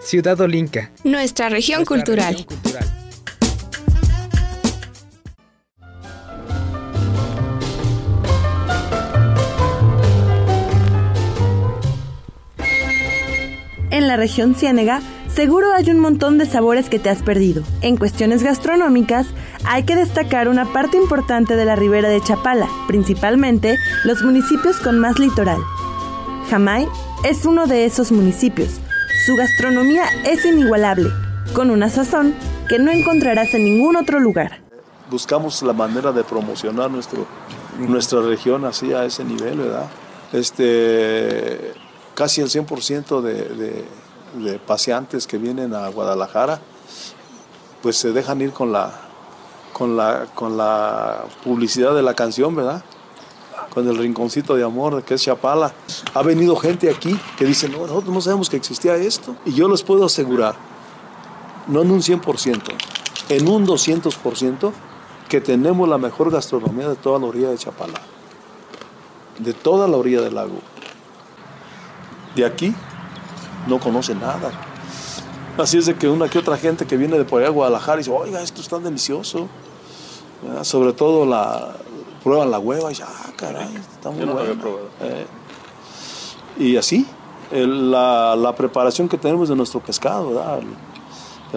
Ciudad 0.00 0.40
Olinca. 0.40 0.90
Nuestra 1.04 1.48
región 1.48 1.84
cultural. 1.84 2.46
En 13.90 14.08
la 14.08 14.16
región 14.16 14.54
Ciénega, 14.54 15.02
seguro 15.28 15.74
hay 15.74 15.90
un 15.90 16.00
montón 16.00 16.38
de 16.38 16.46
sabores 16.46 16.88
que 16.88 16.98
te 16.98 17.10
has 17.10 17.22
perdido. 17.22 17.62
En 17.82 17.98
cuestiones 17.98 18.42
gastronómicas, 18.42 19.26
hay 19.64 19.84
que 19.84 19.96
destacar 19.96 20.48
una 20.48 20.72
parte 20.72 20.96
importante 20.96 21.56
de 21.56 21.64
la 21.64 21.76
ribera 21.76 22.08
de 22.08 22.20
Chapala, 22.20 22.68
principalmente 22.86 23.78
los 24.04 24.22
municipios 24.22 24.76
con 24.78 24.98
más 24.98 25.18
litoral. 25.18 25.60
Jamay 26.50 26.88
es 27.24 27.46
uno 27.46 27.66
de 27.66 27.84
esos 27.84 28.12
municipios. 28.12 28.80
Su 29.26 29.36
gastronomía 29.36 30.04
es 30.24 30.44
inigualable, 30.44 31.10
con 31.54 31.70
una 31.70 31.88
sazón 31.88 32.34
que 32.68 32.78
no 32.78 32.90
encontrarás 32.90 33.54
en 33.54 33.64
ningún 33.64 33.96
otro 33.96 34.18
lugar. 34.20 34.60
buscamos 35.10 35.62
la 35.62 35.74
manera 35.74 36.10
de 36.10 36.24
promocionar 36.24 36.90
nuestro, 36.90 37.26
nuestra 37.78 38.22
región 38.22 38.64
así 38.64 38.94
a 38.94 39.04
ese 39.04 39.22
nivel, 39.24 39.58
¿verdad? 39.58 39.86
Este, 40.32 41.74
casi 42.14 42.40
el 42.40 42.48
100% 42.48 43.20
de, 43.20 43.34
de, 43.34 43.84
de 44.42 44.58
paseantes 44.58 45.26
que 45.26 45.36
vienen 45.36 45.74
a 45.74 45.86
Guadalajara, 45.88 46.60
pues 47.82 47.98
se 47.98 48.12
dejan 48.12 48.40
ir 48.40 48.52
con 48.52 48.72
la, 48.72 49.01
con 49.72 49.96
la, 49.96 50.26
con 50.34 50.56
la 50.56 51.24
publicidad 51.44 51.94
de 51.94 52.02
la 52.02 52.14
canción, 52.14 52.54
¿verdad? 52.54 52.84
Con 53.70 53.88
el 53.88 53.96
rinconcito 53.96 54.54
de 54.54 54.64
amor 54.64 55.02
que 55.02 55.14
es 55.14 55.22
Chapala. 55.22 55.72
Ha 56.14 56.22
venido 56.22 56.56
gente 56.56 56.90
aquí 56.90 57.18
que 57.36 57.44
dice, 57.44 57.68
no, 57.68 57.78
nosotros 57.78 58.14
no 58.14 58.20
sabemos 58.20 58.50
que 58.50 58.56
existía 58.56 58.96
esto. 58.96 59.36
Y 59.44 59.52
yo 59.52 59.68
les 59.68 59.82
puedo 59.82 60.04
asegurar, 60.04 60.54
no 61.68 61.82
en 61.82 61.90
un 61.90 62.00
100%, 62.00 62.60
en 63.30 63.48
un 63.48 63.66
200%, 63.66 64.72
que 65.28 65.40
tenemos 65.40 65.88
la 65.88 65.96
mejor 65.96 66.30
gastronomía 66.30 66.88
de 66.88 66.96
toda 66.96 67.18
la 67.18 67.26
orilla 67.26 67.48
de 67.48 67.56
Chapala. 67.56 68.00
De 69.38 69.54
toda 69.54 69.88
la 69.88 69.96
orilla 69.96 70.20
del 70.20 70.34
lago. 70.34 70.60
De 72.36 72.44
aquí 72.44 72.74
no 73.66 73.80
conoce 73.80 74.14
nada. 74.14 74.50
Así 75.58 75.78
es 75.78 75.86
de 75.86 75.94
que 75.94 76.08
una 76.08 76.28
que 76.28 76.38
otra 76.38 76.56
gente 76.56 76.86
que 76.86 76.96
viene 76.96 77.18
de 77.18 77.24
por 77.24 77.40
allá 77.40 77.48
a 77.48 77.52
Guadalajara 77.52 77.98
dice, 77.98 78.10
oiga, 78.10 78.40
esto 78.42 78.60
es 78.60 78.68
tan 78.68 78.82
delicioso. 78.82 79.48
¿verdad? 80.42 80.64
Sobre 80.64 80.92
todo 80.92 81.26
la 81.26 81.74
prueban 82.24 82.50
la 82.50 82.58
hueva 82.58 82.86
y 82.86 82.88
dicen, 82.90 83.06
ah, 83.08 83.30
caray, 83.36 83.74
está 83.76 84.10
muy 84.10 84.20
Yo 84.20 84.26
no 84.26 84.34
lo 84.34 84.38
había 84.40 84.52
buena". 84.54 84.62
probado. 84.62 84.88
Eh, 85.02 85.26
y 86.58 86.76
así, 86.76 87.06
el- 87.50 87.90
la, 87.90 88.34
la 88.36 88.54
preparación 88.54 89.08
que 89.08 89.18
tenemos 89.18 89.48
de 89.48 89.56
nuestro 89.56 89.80
pescado, 89.80 90.28
¿verdad? 90.30 90.58
El, 90.60 90.66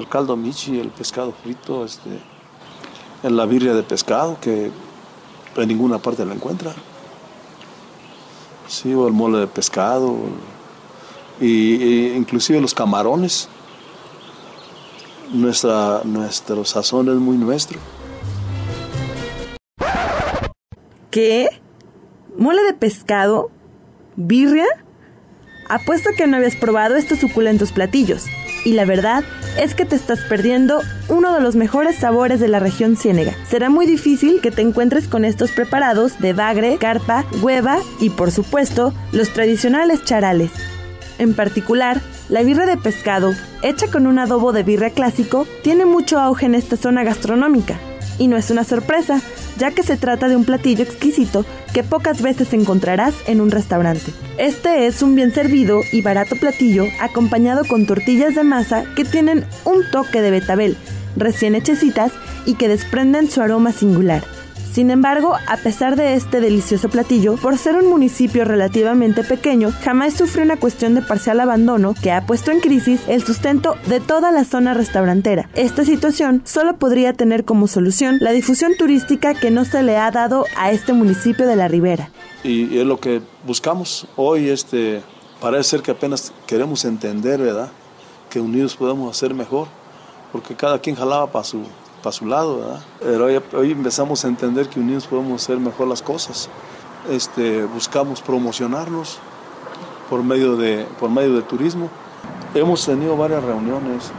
el 0.01 0.07
caldo 0.09 0.35
michi, 0.35 0.79
el 0.79 0.89
pescado 0.89 1.33
frito, 1.41 1.85
este, 1.85 2.19
en 3.23 3.37
la 3.37 3.45
birria 3.45 3.73
de 3.73 3.83
pescado, 3.83 4.37
que 4.41 4.71
en 5.55 5.67
ninguna 5.67 5.99
parte 5.99 6.25
la 6.25 6.33
encuentra. 6.33 6.73
Sí, 8.67 8.93
o 8.93 9.07
el 9.07 9.13
mole 9.13 9.37
de 9.39 9.47
pescado, 9.47 10.15
y, 11.39 11.75
y 11.75 12.13
inclusive 12.15 12.59
los 12.59 12.73
camarones. 12.73 13.47
Nuestra, 15.33 16.01
nuestro 16.03 16.63
sazón 16.65 17.09
es 17.09 17.15
muy 17.15 17.37
nuestro. 17.37 17.79
¿Qué? 21.11 21.49
¿Mole 22.37 22.61
de 22.63 22.73
pescado? 22.73 23.49
¿Birria? 24.15 24.67
Apuesto 25.69 26.09
que 26.15 26.27
no 26.27 26.37
habías 26.37 26.55
probado 26.55 26.95
estos 26.95 27.19
suculentos 27.19 27.71
platillos. 27.71 28.25
Y 28.65 28.73
la 28.73 28.85
verdad 28.85 29.23
es 29.57 29.75
que 29.75 29.85
te 29.85 29.95
estás 29.95 30.19
perdiendo 30.27 30.81
uno 31.07 31.33
de 31.33 31.39
los 31.39 31.55
mejores 31.55 31.95
sabores 31.95 32.39
de 32.39 32.47
la 32.47 32.59
región 32.59 32.97
ciénega. 32.97 33.33
Será 33.47 33.69
muy 33.69 33.85
difícil 33.85 34.41
que 34.41 34.51
te 34.51 34.61
encuentres 34.61 35.07
con 35.07 35.23
estos 35.23 35.51
preparados 35.51 36.19
de 36.19 36.33
bagre, 36.33 36.77
carpa, 36.77 37.25
hueva 37.41 37.79
y 37.99 38.09
por 38.09 38.31
supuesto 38.31 38.93
los 39.11 39.29
tradicionales 39.29 40.03
charales. 40.03 40.51
En 41.17 41.33
particular, 41.33 42.01
la 42.29 42.41
birra 42.41 42.65
de 42.65 42.77
pescado, 42.77 43.33
hecha 43.61 43.87
con 43.87 44.07
un 44.07 44.19
adobo 44.19 44.51
de 44.51 44.63
birria 44.63 44.89
clásico, 44.89 45.47
tiene 45.63 45.85
mucho 45.85 46.19
auge 46.19 46.45
en 46.45 46.55
esta 46.55 46.77
zona 46.77 47.03
gastronómica. 47.03 47.79
Y 48.17 48.27
no 48.27 48.37
es 48.37 48.49
una 48.49 48.63
sorpresa, 48.63 49.21
ya 49.57 49.71
que 49.71 49.83
se 49.83 49.97
trata 49.97 50.27
de 50.27 50.35
un 50.35 50.45
platillo 50.45 50.83
exquisito 50.83 51.45
que 51.73 51.83
pocas 51.83 52.21
veces 52.21 52.53
encontrarás 52.53 53.13
en 53.27 53.41
un 53.41 53.51
restaurante. 53.51 54.13
Este 54.37 54.87
es 54.87 55.01
un 55.01 55.15
bien 55.15 55.33
servido 55.33 55.81
y 55.91 56.01
barato 56.01 56.35
platillo 56.35 56.85
acompañado 56.99 57.63
con 57.65 57.85
tortillas 57.85 58.35
de 58.35 58.43
masa 58.43 58.85
que 58.95 59.05
tienen 59.05 59.45
un 59.65 59.83
toque 59.91 60.21
de 60.21 60.31
betabel, 60.31 60.77
recién 61.15 61.55
hechecitas 61.55 62.11
y 62.45 62.55
que 62.55 62.67
desprenden 62.67 63.29
su 63.29 63.41
aroma 63.41 63.71
singular. 63.71 64.23
Sin 64.75 64.91
embargo, 64.91 65.37
a 65.47 65.55
pesar 65.55 65.95
de 65.95 66.15
este 66.15 66.41
delicioso 66.41 66.89
platillo, 66.89 67.37
por 67.37 67.57
ser 67.57 67.77
un 67.77 67.87
municipio 67.87 68.43
relativamente 68.43 69.23
pequeño, 69.23 69.71
jamás 69.71 70.15
sufre 70.15 70.41
una 70.41 70.57
cuestión 70.57 70.95
de 70.95 71.01
parcial 71.01 71.39
abandono 71.39 71.93
que 71.93 72.11
ha 72.11 72.25
puesto 72.25 72.51
en 72.51 72.59
crisis 72.59 72.99
el 73.07 73.23
sustento 73.23 73.77
de 73.87 74.01
toda 74.01 74.33
la 74.33 74.43
zona 74.43 74.73
restaurantera. 74.73 75.49
Esta 75.53 75.85
situación 75.85 76.41
solo 76.43 76.75
podría 76.75 77.13
tener 77.13 77.45
como 77.45 77.67
solución 77.67 78.17
la 78.19 78.31
difusión 78.31 78.73
turística 78.77 79.33
que 79.33 79.49
no 79.49 79.63
se 79.63 79.81
le 79.81 79.95
ha 79.95 80.11
dado 80.11 80.43
a 80.57 80.73
este 80.73 80.91
municipio 80.91 81.47
de 81.47 81.55
la 81.55 81.69
Ribera. 81.69 82.09
Y, 82.43 82.77
es 82.77 82.85
lo 82.85 82.99
que 82.99 83.21
buscamos 83.47 84.07
hoy. 84.17 84.49
Este, 84.49 85.01
parece 85.39 85.69
ser 85.69 85.83
que 85.83 85.91
apenas 85.91 86.33
queremos 86.45 86.83
entender, 86.83 87.39
¿verdad? 87.39 87.69
Que 88.29 88.41
unidos 88.41 88.75
podemos 88.75 89.09
hacer 89.09 89.33
mejor, 89.33 89.69
porque 90.33 90.53
cada 90.53 90.79
quien 90.79 90.97
jalaba 90.97 91.31
para 91.31 91.45
su, 91.45 91.63
para 92.05 92.13
su 92.13 92.27
lado, 92.27 92.59
¿verdad? 92.59 92.79
Pero 92.99 93.25
hoy, 93.25 93.41
hoy 93.53 93.71
empezamos 93.71 94.23
a 94.23 94.27
entender 94.27 94.69
que 94.69 94.79
unidos 94.79 95.07
podemos 95.07 95.41
hacer 95.41 95.57
mejor 95.57 95.87
las 95.87 96.03
cosas. 96.03 96.49
Este, 97.09 97.65
buscamos 97.65 98.21
promocionarnos 98.21 99.17
por 100.07 100.23
medio, 100.23 100.55
de, 100.55 100.85
por 100.99 101.09
medio 101.09 101.33
de 101.33 101.41
turismo. 101.41 101.89
Hemos 102.53 102.85
tenido 102.85 103.17
varias 103.17 103.43
reuniones, 103.43 104.11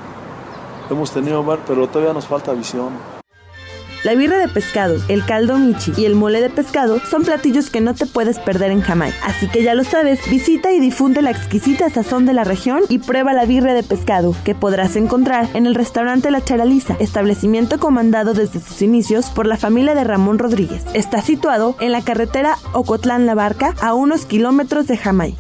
hemos 0.91 1.13
tenido, 1.13 1.47
pero 1.65 1.87
todavía 1.87 2.13
nos 2.13 2.27
falta 2.27 2.53
visión. 2.55 3.16
La 4.07 4.15
birra 4.15 4.39
de 4.39 4.47
pescado, 4.47 4.99
el 5.09 5.25
caldo 5.25 5.59
michi 5.59 5.93
y 5.97 6.05
el 6.05 6.15
mole 6.15 6.41
de 6.41 6.49
pescado 6.49 7.01
son 7.11 7.25
platillos 7.25 7.71
que 7.71 7.81
no 7.81 7.93
te 7.93 8.07
puedes 8.07 8.39
perder 8.39 8.71
en 8.71 8.81
Jamay. 8.81 9.13
Así 9.25 9.49
que 9.49 9.65
ya 9.65 9.75
lo 9.75 9.83
sabes, 9.83 10.21
visita 10.31 10.71
y 10.71 10.79
difunde 10.79 11.23
la 11.23 11.33
exquisita 11.33 11.91
sazón 11.91 12.25
de 12.25 12.33
la 12.33 12.45
región 12.45 12.83
y 12.89 13.01
prueba 13.01 13.33
la 13.33 13.47
birra 13.47 13.75
de 13.75 13.83
pescado, 13.83 14.33
que 14.45 14.55
podrás 14.55 14.95
encontrar 14.95 15.49
en 15.55 15.67
el 15.67 15.75
restaurante 15.75 16.31
La 16.31 16.45
Charaliza, 16.45 16.95
establecimiento 17.01 17.81
comandado 17.81 18.33
desde 18.33 18.61
sus 18.61 18.81
inicios 18.81 19.31
por 19.31 19.49
la 19.49 19.57
familia 19.57 19.97
de 19.97 20.05
Ramón 20.05 20.39
Rodríguez. 20.39 20.85
Está 20.95 21.21
situado 21.21 21.75
en 21.81 21.91
la 21.91 22.03
carretera 22.03 22.59
Ocotlán-La 22.75 23.35
Barca, 23.35 23.75
a 23.81 23.93
unos 23.95 24.25
kilómetros 24.25 24.87
de 24.87 24.99
Jamay. 24.99 25.35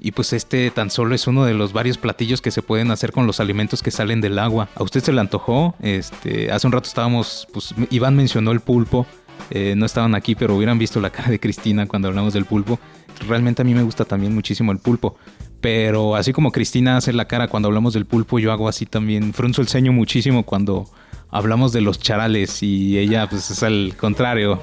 Y 0.00 0.12
pues 0.12 0.32
este 0.32 0.70
tan 0.70 0.90
solo 0.90 1.14
es 1.14 1.26
uno 1.26 1.44
de 1.44 1.54
los 1.54 1.72
varios 1.72 1.98
platillos 1.98 2.40
que 2.40 2.50
se 2.50 2.62
pueden 2.62 2.90
hacer 2.90 3.10
con 3.10 3.26
los 3.26 3.40
alimentos 3.40 3.82
que 3.82 3.90
salen 3.90 4.20
del 4.20 4.38
agua. 4.38 4.68
¿A 4.76 4.82
usted 4.82 5.02
se 5.02 5.12
le 5.12 5.20
antojó? 5.20 5.74
Este, 5.80 6.52
hace 6.52 6.66
un 6.66 6.72
rato 6.72 6.88
estábamos, 6.88 7.48
pues 7.52 7.74
Iván 7.90 8.16
mencionó 8.16 8.52
el 8.52 8.60
pulpo. 8.60 9.06
Eh, 9.50 9.74
no 9.76 9.86
estaban 9.86 10.14
aquí, 10.14 10.34
pero 10.34 10.54
hubieran 10.54 10.78
visto 10.78 11.00
la 11.00 11.10
cara 11.12 11.30
de 11.30 11.40
Cristina 11.40 11.86
cuando 11.86 12.08
hablamos 12.08 12.32
del 12.32 12.44
pulpo. 12.44 12.78
Realmente 13.26 13.62
a 13.62 13.64
mí 13.64 13.74
me 13.74 13.82
gusta 13.82 14.04
también 14.04 14.34
muchísimo 14.34 14.70
el 14.70 14.78
pulpo. 14.78 15.16
Pero 15.60 16.14
así 16.14 16.32
como 16.32 16.52
Cristina 16.52 16.96
hace 16.96 17.12
la 17.12 17.26
cara 17.26 17.48
cuando 17.48 17.66
hablamos 17.68 17.94
del 17.94 18.06
pulpo, 18.06 18.38
yo 18.38 18.52
hago 18.52 18.68
así 18.68 18.86
también. 18.86 19.32
Frunzo 19.32 19.62
el 19.62 19.68
ceño 19.68 19.92
muchísimo 19.92 20.44
cuando 20.44 20.88
hablamos 21.30 21.72
de 21.72 21.80
los 21.80 21.98
charales 21.98 22.62
y 22.62 22.98
ella 22.98 23.28
pues 23.28 23.50
es 23.50 23.62
al 23.64 23.94
contrario. 23.98 24.60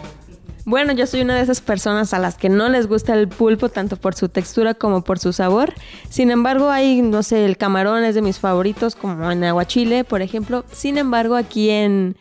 Bueno, 0.66 0.94
yo 0.94 1.06
soy 1.06 1.22
una 1.22 1.36
de 1.36 1.44
esas 1.44 1.62
personas 1.62 2.12
a 2.16 2.20
las 2.20 2.38
que 2.38 2.50
no 2.50 2.70
les 2.70 2.88
gusta 2.88 3.14
el 3.14 3.28
pulpo 3.28 3.70
tanto 3.70 3.98
por 3.98 4.16
su 4.16 4.30
textura 4.30 4.74
como 4.74 5.04
por 5.04 5.20
su 5.20 5.32
sabor. 5.32 5.74
Sin 6.10 6.32
embargo, 6.32 6.72
hay, 6.72 7.04
no 7.04 7.22
sé, 7.22 7.46
el 7.46 7.56
camarón 7.56 8.04
es 8.04 8.16
de 8.16 8.24
mis 8.24 8.40
favoritos, 8.40 8.96
como 8.96 9.32
en 9.32 9.44
aguachile, 9.44 10.04
por 10.04 10.24
ejemplo. 10.24 10.66
Sin 10.72 10.98
embargo, 10.98 11.36
aquí 11.36 11.70
en, 11.70 12.18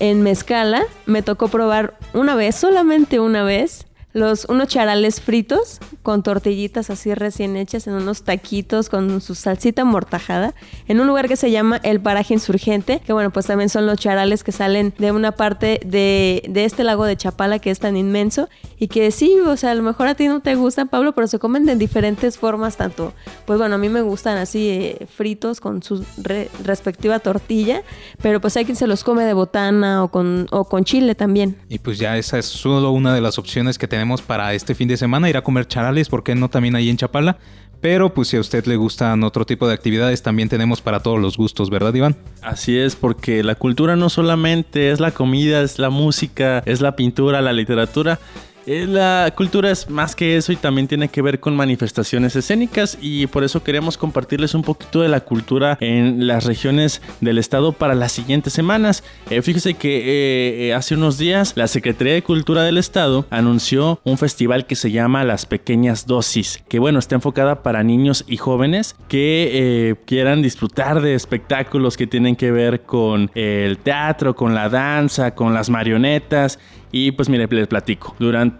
en 0.00 0.22
Mezcala 0.22 0.82
me 1.06 1.22
tocó 1.22 1.48
probar 1.48 1.96
una 2.12 2.34
vez, 2.34 2.56
solamente 2.56 3.20
una 3.20 3.42
vez, 3.42 3.86
los, 4.14 4.46
unos 4.46 4.68
charales 4.68 5.20
fritos 5.20 5.80
con 6.02 6.22
tortillitas 6.22 6.88
así 6.90 7.12
recién 7.14 7.56
hechas 7.56 7.86
en 7.86 7.92
unos 7.94 8.22
taquitos 8.22 8.88
con 8.88 9.20
su 9.20 9.34
salsita 9.34 9.84
mortajada 9.84 10.54
en 10.88 11.00
un 11.00 11.06
lugar 11.06 11.28
que 11.28 11.36
se 11.36 11.50
llama 11.50 11.78
El 11.84 12.00
Paraje 12.00 12.32
Insurgente, 12.34 13.00
que 13.04 13.12
bueno, 13.12 13.30
pues 13.30 13.46
también 13.46 13.68
son 13.68 13.86
los 13.86 13.98
charales 13.98 14.42
que 14.44 14.50
salen 14.52 14.94
de 14.98 15.12
una 15.12 15.32
parte 15.32 15.80
de, 15.84 16.42
de 16.48 16.64
este 16.64 16.84
lago 16.84 17.04
de 17.04 17.16
Chapala 17.16 17.58
que 17.58 17.70
es 17.70 17.78
tan 17.80 17.96
inmenso 17.96 18.48
y 18.78 18.88
que 18.88 19.10
sí, 19.10 19.34
o 19.46 19.56
sea, 19.56 19.72
a 19.72 19.74
lo 19.74 19.82
mejor 19.82 20.08
a 20.08 20.14
ti 20.14 20.26
no 20.26 20.40
te 20.40 20.54
gustan, 20.54 20.88
Pablo, 20.88 21.12
pero 21.14 21.26
se 21.26 21.38
comen 21.38 21.66
de 21.66 21.76
diferentes 21.76 22.38
formas, 22.38 22.76
tanto, 22.76 23.12
pues 23.44 23.58
bueno, 23.58 23.74
a 23.74 23.78
mí 23.78 23.88
me 23.88 24.00
gustan 24.00 24.38
así 24.38 24.68
eh, 24.70 25.06
fritos 25.14 25.60
con 25.60 25.82
su 25.82 26.04
re- 26.16 26.48
respectiva 26.64 27.18
tortilla, 27.18 27.82
pero 28.22 28.40
pues 28.40 28.56
hay 28.56 28.64
quien 28.64 28.76
se 28.76 28.86
los 28.86 29.04
come 29.04 29.24
de 29.24 29.34
botana 29.34 30.02
o 30.04 30.08
con, 30.08 30.46
o 30.50 30.64
con 30.64 30.84
chile 30.84 31.14
también. 31.14 31.56
Y 31.68 31.78
pues 31.80 31.98
ya 31.98 32.16
esa 32.16 32.38
es 32.38 32.46
solo 32.46 32.90
una 32.92 33.12
de 33.14 33.20
las 33.20 33.38
opciones 33.38 33.76
que 33.78 33.88
tenemos 33.98 34.22
para 34.22 34.54
este 34.54 34.76
fin 34.76 34.86
de 34.86 34.96
semana, 34.96 35.28
ir 35.28 35.36
a 35.36 35.42
comer 35.42 35.66
charales, 35.66 36.08
¿por 36.08 36.22
qué 36.22 36.36
no 36.36 36.48
también 36.48 36.76
ahí 36.76 36.88
en 36.88 36.96
Chapala? 36.96 37.36
Pero 37.80 38.14
pues 38.14 38.28
si 38.28 38.36
a 38.36 38.40
usted 38.40 38.64
le 38.66 38.76
gustan 38.76 39.24
otro 39.24 39.44
tipo 39.44 39.66
de 39.66 39.74
actividades, 39.74 40.22
también 40.22 40.48
tenemos 40.48 40.80
para 40.80 41.00
todos 41.00 41.18
los 41.18 41.36
gustos, 41.36 41.68
¿verdad 41.68 41.92
Iván? 41.92 42.16
Así 42.40 42.78
es, 42.78 42.94
porque 42.94 43.42
la 43.42 43.56
cultura 43.56 43.96
no 43.96 44.08
solamente 44.08 44.92
es 44.92 45.00
la 45.00 45.10
comida, 45.10 45.62
es 45.62 45.80
la 45.80 45.90
música, 45.90 46.62
es 46.64 46.80
la 46.80 46.94
pintura, 46.94 47.40
la 47.40 47.52
literatura. 47.52 48.20
Eh, 48.68 48.86
La 48.86 49.32
cultura 49.34 49.70
es 49.70 49.88
más 49.88 50.14
que 50.14 50.36
eso 50.36 50.52
y 50.52 50.56
también 50.56 50.88
tiene 50.88 51.08
que 51.08 51.22
ver 51.22 51.40
con 51.40 51.56
manifestaciones 51.56 52.36
escénicas 52.36 52.98
y 53.00 53.26
por 53.26 53.42
eso 53.42 53.64
queremos 53.64 53.96
compartirles 53.96 54.54
un 54.54 54.60
poquito 54.60 55.00
de 55.00 55.08
la 55.08 55.20
cultura 55.20 55.78
en 55.80 56.26
las 56.26 56.44
regiones 56.44 57.00
del 57.22 57.38
estado 57.38 57.72
para 57.72 57.94
las 57.94 58.12
siguientes 58.12 58.52
semanas. 58.52 59.04
Eh, 59.30 59.40
fíjese 59.40 59.72
que 59.72 59.96
eh, 59.96 60.68
eh, 60.68 60.74
hace 60.74 60.96
unos 60.96 61.16
días 61.16 61.54
la 61.56 61.66
Secretaría 61.66 62.12
de 62.12 62.22
Cultura 62.22 62.62
del 62.62 62.76
estado 62.76 63.24
anunció 63.30 64.00
un 64.04 64.18
festival 64.18 64.66
que 64.66 64.76
se 64.76 64.90
llama 64.90 65.24
Las 65.24 65.46
Pequeñas 65.46 66.06
Dosis, 66.06 66.62
que 66.68 66.78
bueno, 66.78 66.98
está 66.98 67.14
enfocada 67.14 67.62
para 67.62 67.82
niños 67.82 68.26
y 68.28 68.36
jóvenes 68.36 68.96
que 69.08 69.96
quieran 70.04 70.42
disfrutar 70.42 71.00
de 71.00 71.14
espectáculos 71.14 71.96
que 71.96 72.06
tienen 72.06 72.36
que 72.36 72.50
ver 72.50 72.82
con 72.82 73.30
el 73.34 73.78
teatro, 73.78 74.36
con 74.36 74.54
la 74.54 74.68
danza, 74.68 75.34
con 75.34 75.54
las 75.54 75.70
marionetas. 75.70 76.58
Y 76.90 77.12
pues 77.12 77.28
mire, 77.28 77.46
les 77.50 77.66
platico. 77.66 78.16
Durante 78.18 78.57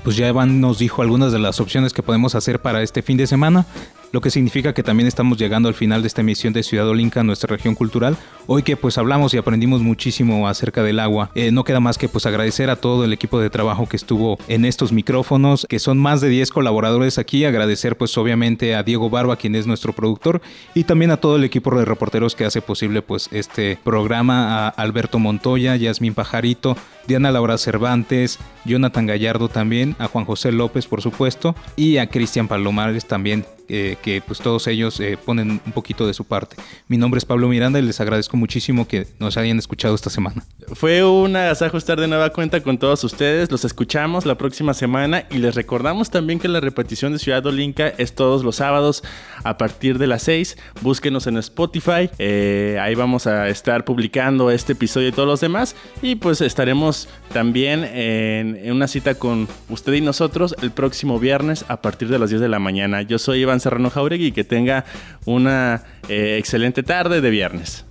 Pues 0.03 0.15
ya 0.15 0.27
Iván 0.27 0.61
nos 0.61 0.77
dijo 0.77 1.01
algunas 1.01 1.31
de 1.31 1.39
las 1.39 1.59
opciones 1.59 1.91
que 1.91 2.03
podemos 2.03 2.35
hacer 2.35 2.61
para 2.61 2.83
este 2.83 3.01
fin 3.01 3.17
de 3.17 3.25
semana, 3.25 3.65
lo 4.13 4.21
que 4.21 4.29
significa 4.29 4.73
que 4.73 4.83
también 4.83 5.07
estamos 5.07 5.39
llegando 5.39 5.67
al 5.67 5.73
final 5.73 6.03
de 6.03 6.07
esta 6.07 6.21
emisión 6.21 6.53
de 6.53 6.61
Ciudad 6.61 6.87
Olinca, 6.87 7.23
nuestra 7.23 7.47
región 7.47 7.73
cultural. 7.73 8.15
Hoy 8.45 8.61
que 8.61 8.77
pues 8.77 8.99
hablamos 8.99 9.33
y 9.33 9.37
aprendimos 9.37 9.81
muchísimo 9.81 10.47
acerca 10.47 10.83
del 10.83 10.99
agua, 10.99 11.31
eh, 11.33 11.51
no 11.51 11.63
queda 11.63 11.79
más 11.79 11.97
que 11.97 12.07
pues 12.07 12.27
agradecer 12.27 12.69
a 12.69 12.75
todo 12.75 13.05
el 13.05 13.11
equipo 13.11 13.39
de 13.39 13.49
trabajo 13.49 13.89
que 13.89 13.97
estuvo 13.97 14.37
en 14.47 14.65
estos 14.65 14.91
micrófonos, 14.91 15.65
que 15.67 15.79
son 15.79 15.97
más 15.97 16.21
de 16.21 16.29
10 16.29 16.51
colaboradores 16.51 17.17
aquí, 17.17 17.43
agradecer 17.43 17.97
pues 17.97 18.15
obviamente 18.15 18.75
a 18.75 18.83
Diego 18.83 19.09
Barba, 19.09 19.35
quien 19.35 19.55
es 19.55 19.65
nuestro 19.65 19.93
productor, 19.93 20.43
y 20.75 20.83
también 20.83 21.09
a 21.09 21.17
todo 21.17 21.37
el 21.37 21.43
equipo 21.43 21.75
de 21.75 21.83
reporteros 21.83 22.35
que 22.35 22.45
hace 22.45 22.61
posible 22.61 23.01
pues 23.01 23.29
este 23.31 23.79
programa, 23.83 24.67
a 24.67 24.69
Alberto 24.69 25.17
Montoya, 25.17 25.75
Yasmín 25.75 26.13
Pajarito, 26.13 26.77
Diana 27.07 27.31
Laura 27.31 27.57
Cervantes, 27.57 28.37
Jonathan 28.65 29.07
Gallardo 29.07 29.49
también, 29.49 29.95
a 29.97 30.07
Juan 30.07 30.25
José 30.25 30.51
López 30.51 30.85
por 30.85 31.01
supuesto, 31.01 31.55
y 31.75 31.97
a 31.97 32.07
Cristian 32.07 32.47
Palomares 32.47 33.05
también, 33.05 33.45
eh, 33.69 33.97
que 34.03 34.21
pues 34.21 34.39
todos 34.39 34.67
ellos 34.67 34.99
eh, 34.99 35.17
ponen 35.17 35.61
un 35.65 35.71
poquito 35.71 36.05
de 36.05 36.13
su 36.13 36.25
parte. 36.25 36.57
Mi 36.87 36.97
nombre 36.97 37.17
es 37.17 37.25
Pablo 37.25 37.47
Miranda 37.47 37.79
y 37.79 37.81
les 37.81 37.99
agradezco 37.99 38.37
muchísimo 38.37 38.87
que 38.87 39.07
nos 39.17 39.37
hayan 39.37 39.57
escuchado 39.57 39.95
esta 39.95 40.11
semana. 40.11 40.43
Fue 40.73 41.03
un 41.03 41.35
agasajo 41.35 41.77
estar 41.77 41.99
de 41.99 42.07
nueva 42.07 42.29
cuenta 42.31 42.61
con 42.61 42.77
todos 42.77 43.03
ustedes. 43.03 43.49
Los 43.49 43.65
escuchamos 43.65 44.25
la 44.25 44.37
próxima 44.37 44.73
semana 44.73 45.25
y 45.31 45.37
les 45.37 45.55
recordamos 45.55 46.11
también 46.11 46.39
que 46.39 46.47
la 46.47 46.59
repetición 46.59 47.13
de 47.13 47.19
Ciudad 47.19 47.43
Olinca 47.45 47.87
es 47.97 48.13
todos 48.13 48.43
los 48.43 48.57
sábados 48.57 49.03
a 49.43 49.57
partir 49.57 49.97
de 49.97 50.07
las 50.07 50.23
6. 50.23 50.57
Búsquenos 50.81 51.25
en 51.27 51.37
Spotify. 51.37 52.09
eh, 52.19 52.77
ahí 52.81 52.95
vamos 52.95 53.25
a 53.25 53.47
estar 53.47 53.85
publicando 53.85 54.51
este 54.51 54.73
episodio 54.73 55.07
y 55.07 55.11
todos 55.11 55.27
los 55.27 55.39
demás. 55.39 55.75
Y 56.01 56.15
pues 56.15 56.41
estaremos 56.41 57.07
también 57.31 57.85
en, 57.85 58.57
en 58.57 58.71
una 58.73 58.87
cita 58.87 59.15
con 59.15 59.47
usted 59.69 59.93
y 59.93 60.01
nosotros 60.01 60.55
el 60.61 60.71
próximo 60.71 61.19
viernes 61.19 61.63
a 61.69 61.81
partir 61.81 62.09
de 62.09 62.19
las 62.19 62.29
10 62.29 62.41
de 62.41 62.49
la 62.49 62.59
mañana. 62.59 63.01
Yo 63.01 63.17
soy 63.17 63.41
Iván 63.41 63.59
Serrano 63.61 63.89
Jauregui 63.93 64.27
y 64.27 64.31
que 64.31 64.43
tenga 64.43 64.85
una 65.25 65.83
eh, 66.09 66.37
excelente 66.37 66.83
tarde 66.83 67.21
de 67.21 67.29
viernes. 67.29 67.85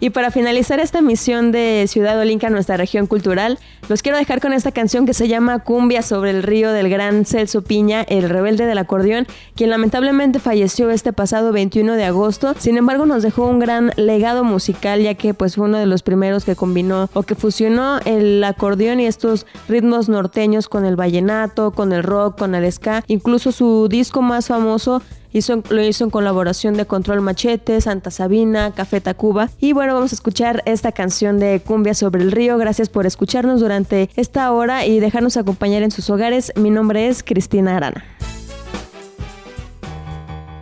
Y 0.00 0.10
para 0.10 0.30
finalizar 0.30 0.78
esta 0.78 1.00
misión 1.00 1.50
de 1.50 1.86
Ciudad 1.88 2.18
Olinca, 2.20 2.50
nuestra 2.50 2.76
región 2.76 3.08
cultural, 3.08 3.58
los 3.88 4.00
quiero 4.00 4.16
dejar 4.16 4.40
con 4.40 4.52
esta 4.52 4.70
canción 4.70 5.06
que 5.06 5.14
se 5.14 5.26
llama 5.26 5.58
Cumbia 5.58 6.02
sobre 6.02 6.30
el 6.30 6.44
río 6.44 6.70
del 6.70 6.88
gran 6.88 7.24
Celso 7.24 7.62
Piña, 7.62 8.02
el 8.02 8.28
rebelde 8.28 8.66
del 8.66 8.78
acordeón, 8.78 9.26
quien 9.56 9.70
lamentablemente 9.70 10.38
falleció 10.38 10.90
este 10.90 11.12
pasado 11.12 11.50
21 11.50 11.94
de 11.94 12.04
agosto. 12.04 12.54
Sin 12.58 12.76
embargo, 12.76 13.06
nos 13.06 13.24
dejó 13.24 13.46
un 13.46 13.58
gran 13.58 13.90
legado 13.96 14.44
musical, 14.44 15.02
ya 15.02 15.14
que 15.14 15.34
pues 15.34 15.56
fue 15.56 15.64
uno 15.64 15.78
de 15.78 15.86
los 15.86 16.04
primeros 16.04 16.44
que 16.44 16.54
combinó 16.54 17.10
o 17.12 17.24
que 17.24 17.34
fusionó 17.34 17.98
el 18.04 18.44
acordeón 18.44 19.00
y 19.00 19.06
estos 19.06 19.46
ritmos 19.68 20.08
norteños 20.08 20.68
con 20.68 20.84
el 20.84 20.94
vallenato, 20.94 21.72
con 21.72 21.92
el 21.92 22.04
rock, 22.04 22.38
con 22.38 22.54
el 22.54 22.70
ska. 22.70 23.02
Incluso 23.08 23.50
su 23.50 23.88
disco 23.88 24.22
más 24.22 24.46
famoso 24.46 25.02
Hizo, 25.32 25.62
lo 25.68 25.82
hizo 25.82 26.04
en 26.04 26.10
colaboración 26.10 26.74
de 26.74 26.86
Control 26.86 27.20
Machete, 27.20 27.80
Santa 27.80 28.10
Sabina, 28.10 28.72
Café 28.74 29.00
Tacuba. 29.00 29.50
Y 29.60 29.72
bueno, 29.72 29.94
vamos 29.94 30.12
a 30.12 30.14
escuchar 30.14 30.62
esta 30.64 30.92
canción 30.92 31.38
de 31.38 31.60
Cumbia 31.60 31.94
sobre 31.94 32.22
el 32.22 32.32
río. 32.32 32.56
Gracias 32.58 32.88
por 32.88 33.06
escucharnos 33.06 33.60
durante 33.60 34.08
esta 34.16 34.50
hora 34.52 34.86
y 34.86 35.00
dejarnos 35.00 35.36
acompañar 35.36 35.82
en 35.82 35.90
sus 35.90 36.08
hogares. 36.10 36.52
Mi 36.56 36.70
nombre 36.70 37.08
es 37.08 37.22
Cristina 37.22 37.76
Arana. 37.76 38.04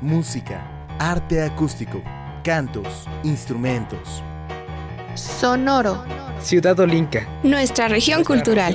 Música, 0.00 0.66
arte 0.98 1.42
acústico, 1.42 2.02
cantos, 2.44 3.06
instrumentos. 3.22 4.22
Sonoro. 5.14 6.04
Ciudad 6.40 6.78
Olinca. 6.78 7.26
Nuestra 7.42 7.88
región 7.88 8.22
cultural. 8.24 8.74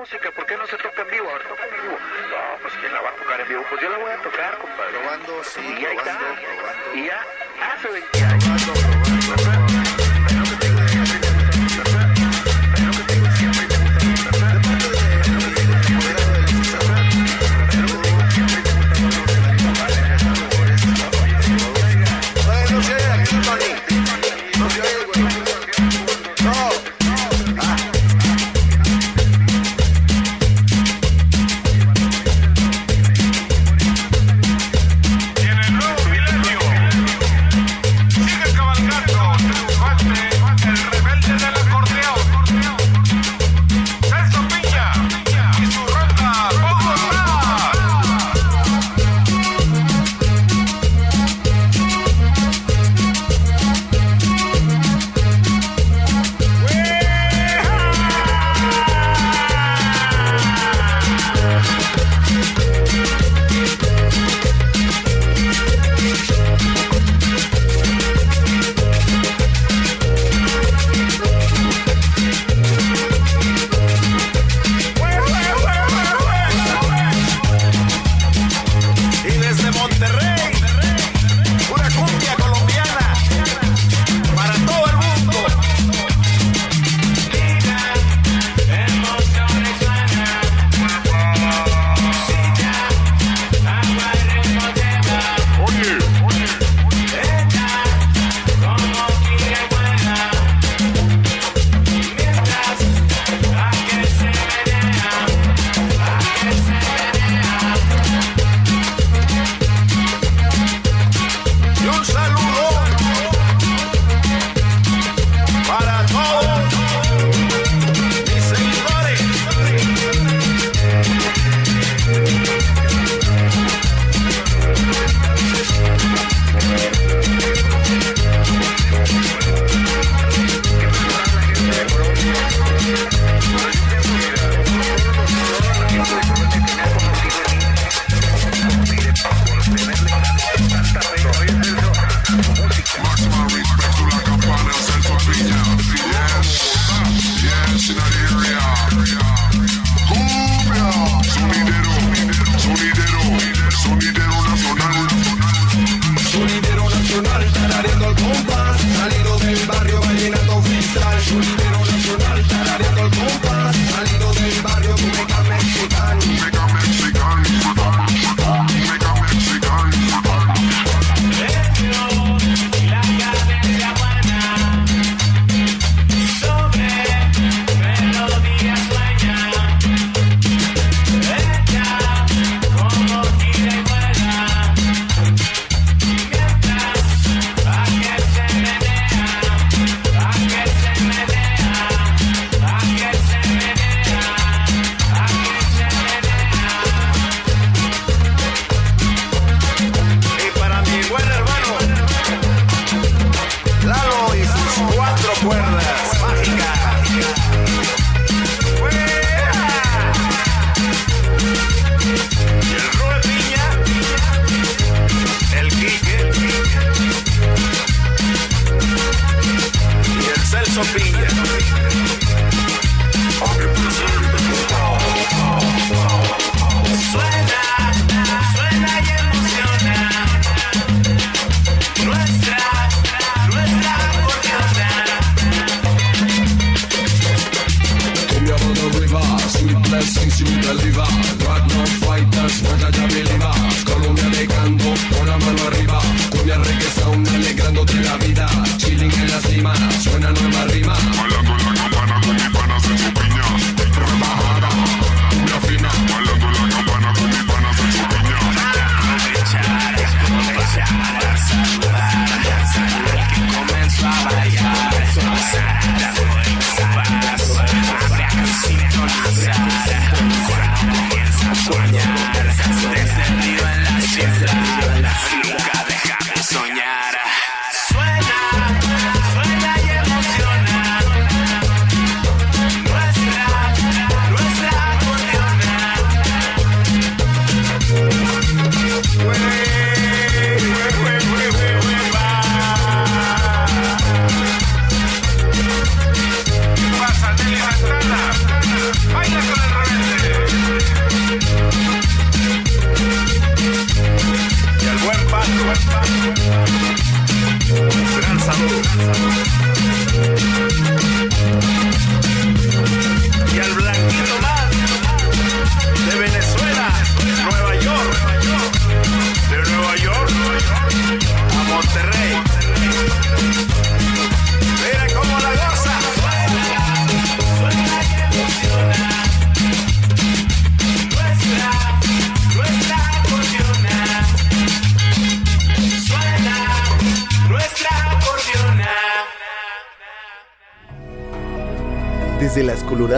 música, 0.00 0.30
¿por 0.34 0.46
qué 0.46 0.49
no 0.49 0.49
se 0.49 0.49
toca 0.49 0.49
Pues 3.70 3.82
yo 3.82 3.88
la 3.88 3.98
voy 3.98 4.10
a 4.10 4.16
tocar, 4.16 4.58
compadre. 4.58 4.98
Probando, 4.98 5.44
sí, 5.44 5.60
y 5.60 5.84
ahí 5.84 5.96
está. 5.96 6.18
Y 6.92 7.06
ya 7.06 7.24
hace 7.72 7.88
20 7.88 8.24
años. 8.24 8.49